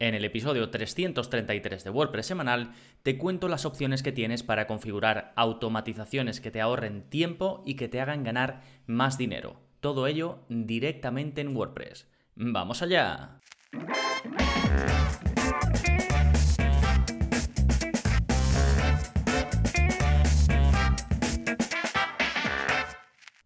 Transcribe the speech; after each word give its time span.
En 0.00 0.14
el 0.14 0.24
episodio 0.24 0.70
333 0.70 1.82
de 1.82 1.90
WordPress 1.90 2.26
semanal 2.26 2.72
te 3.02 3.18
cuento 3.18 3.48
las 3.48 3.64
opciones 3.64 4.04
que 4.04 4.12
tienes 4.12 4.44
para 4.44 4.68
configurar 4.68 5.32
automatizaciones 5.34 6.40
que 6.40 6.52
te 6.52 6.60
ahorren 6.60 7.02
tiempo 7.10 7.62
y 7.66 7.74
que 7.74 7.88
te 7.88 8.00
hagan 8.00 8.22
ganar 8.22 8.62
más 8.86 9.18
dinero. 9.18 9.60
Todo 9.80 10.06
ello 10.06 10.40
directamente 10.48 11.40
en 11.40 11.56
WordPress. 11.56 12.06
¡Vamos 12.36 12.82
allá! 12.82 13.40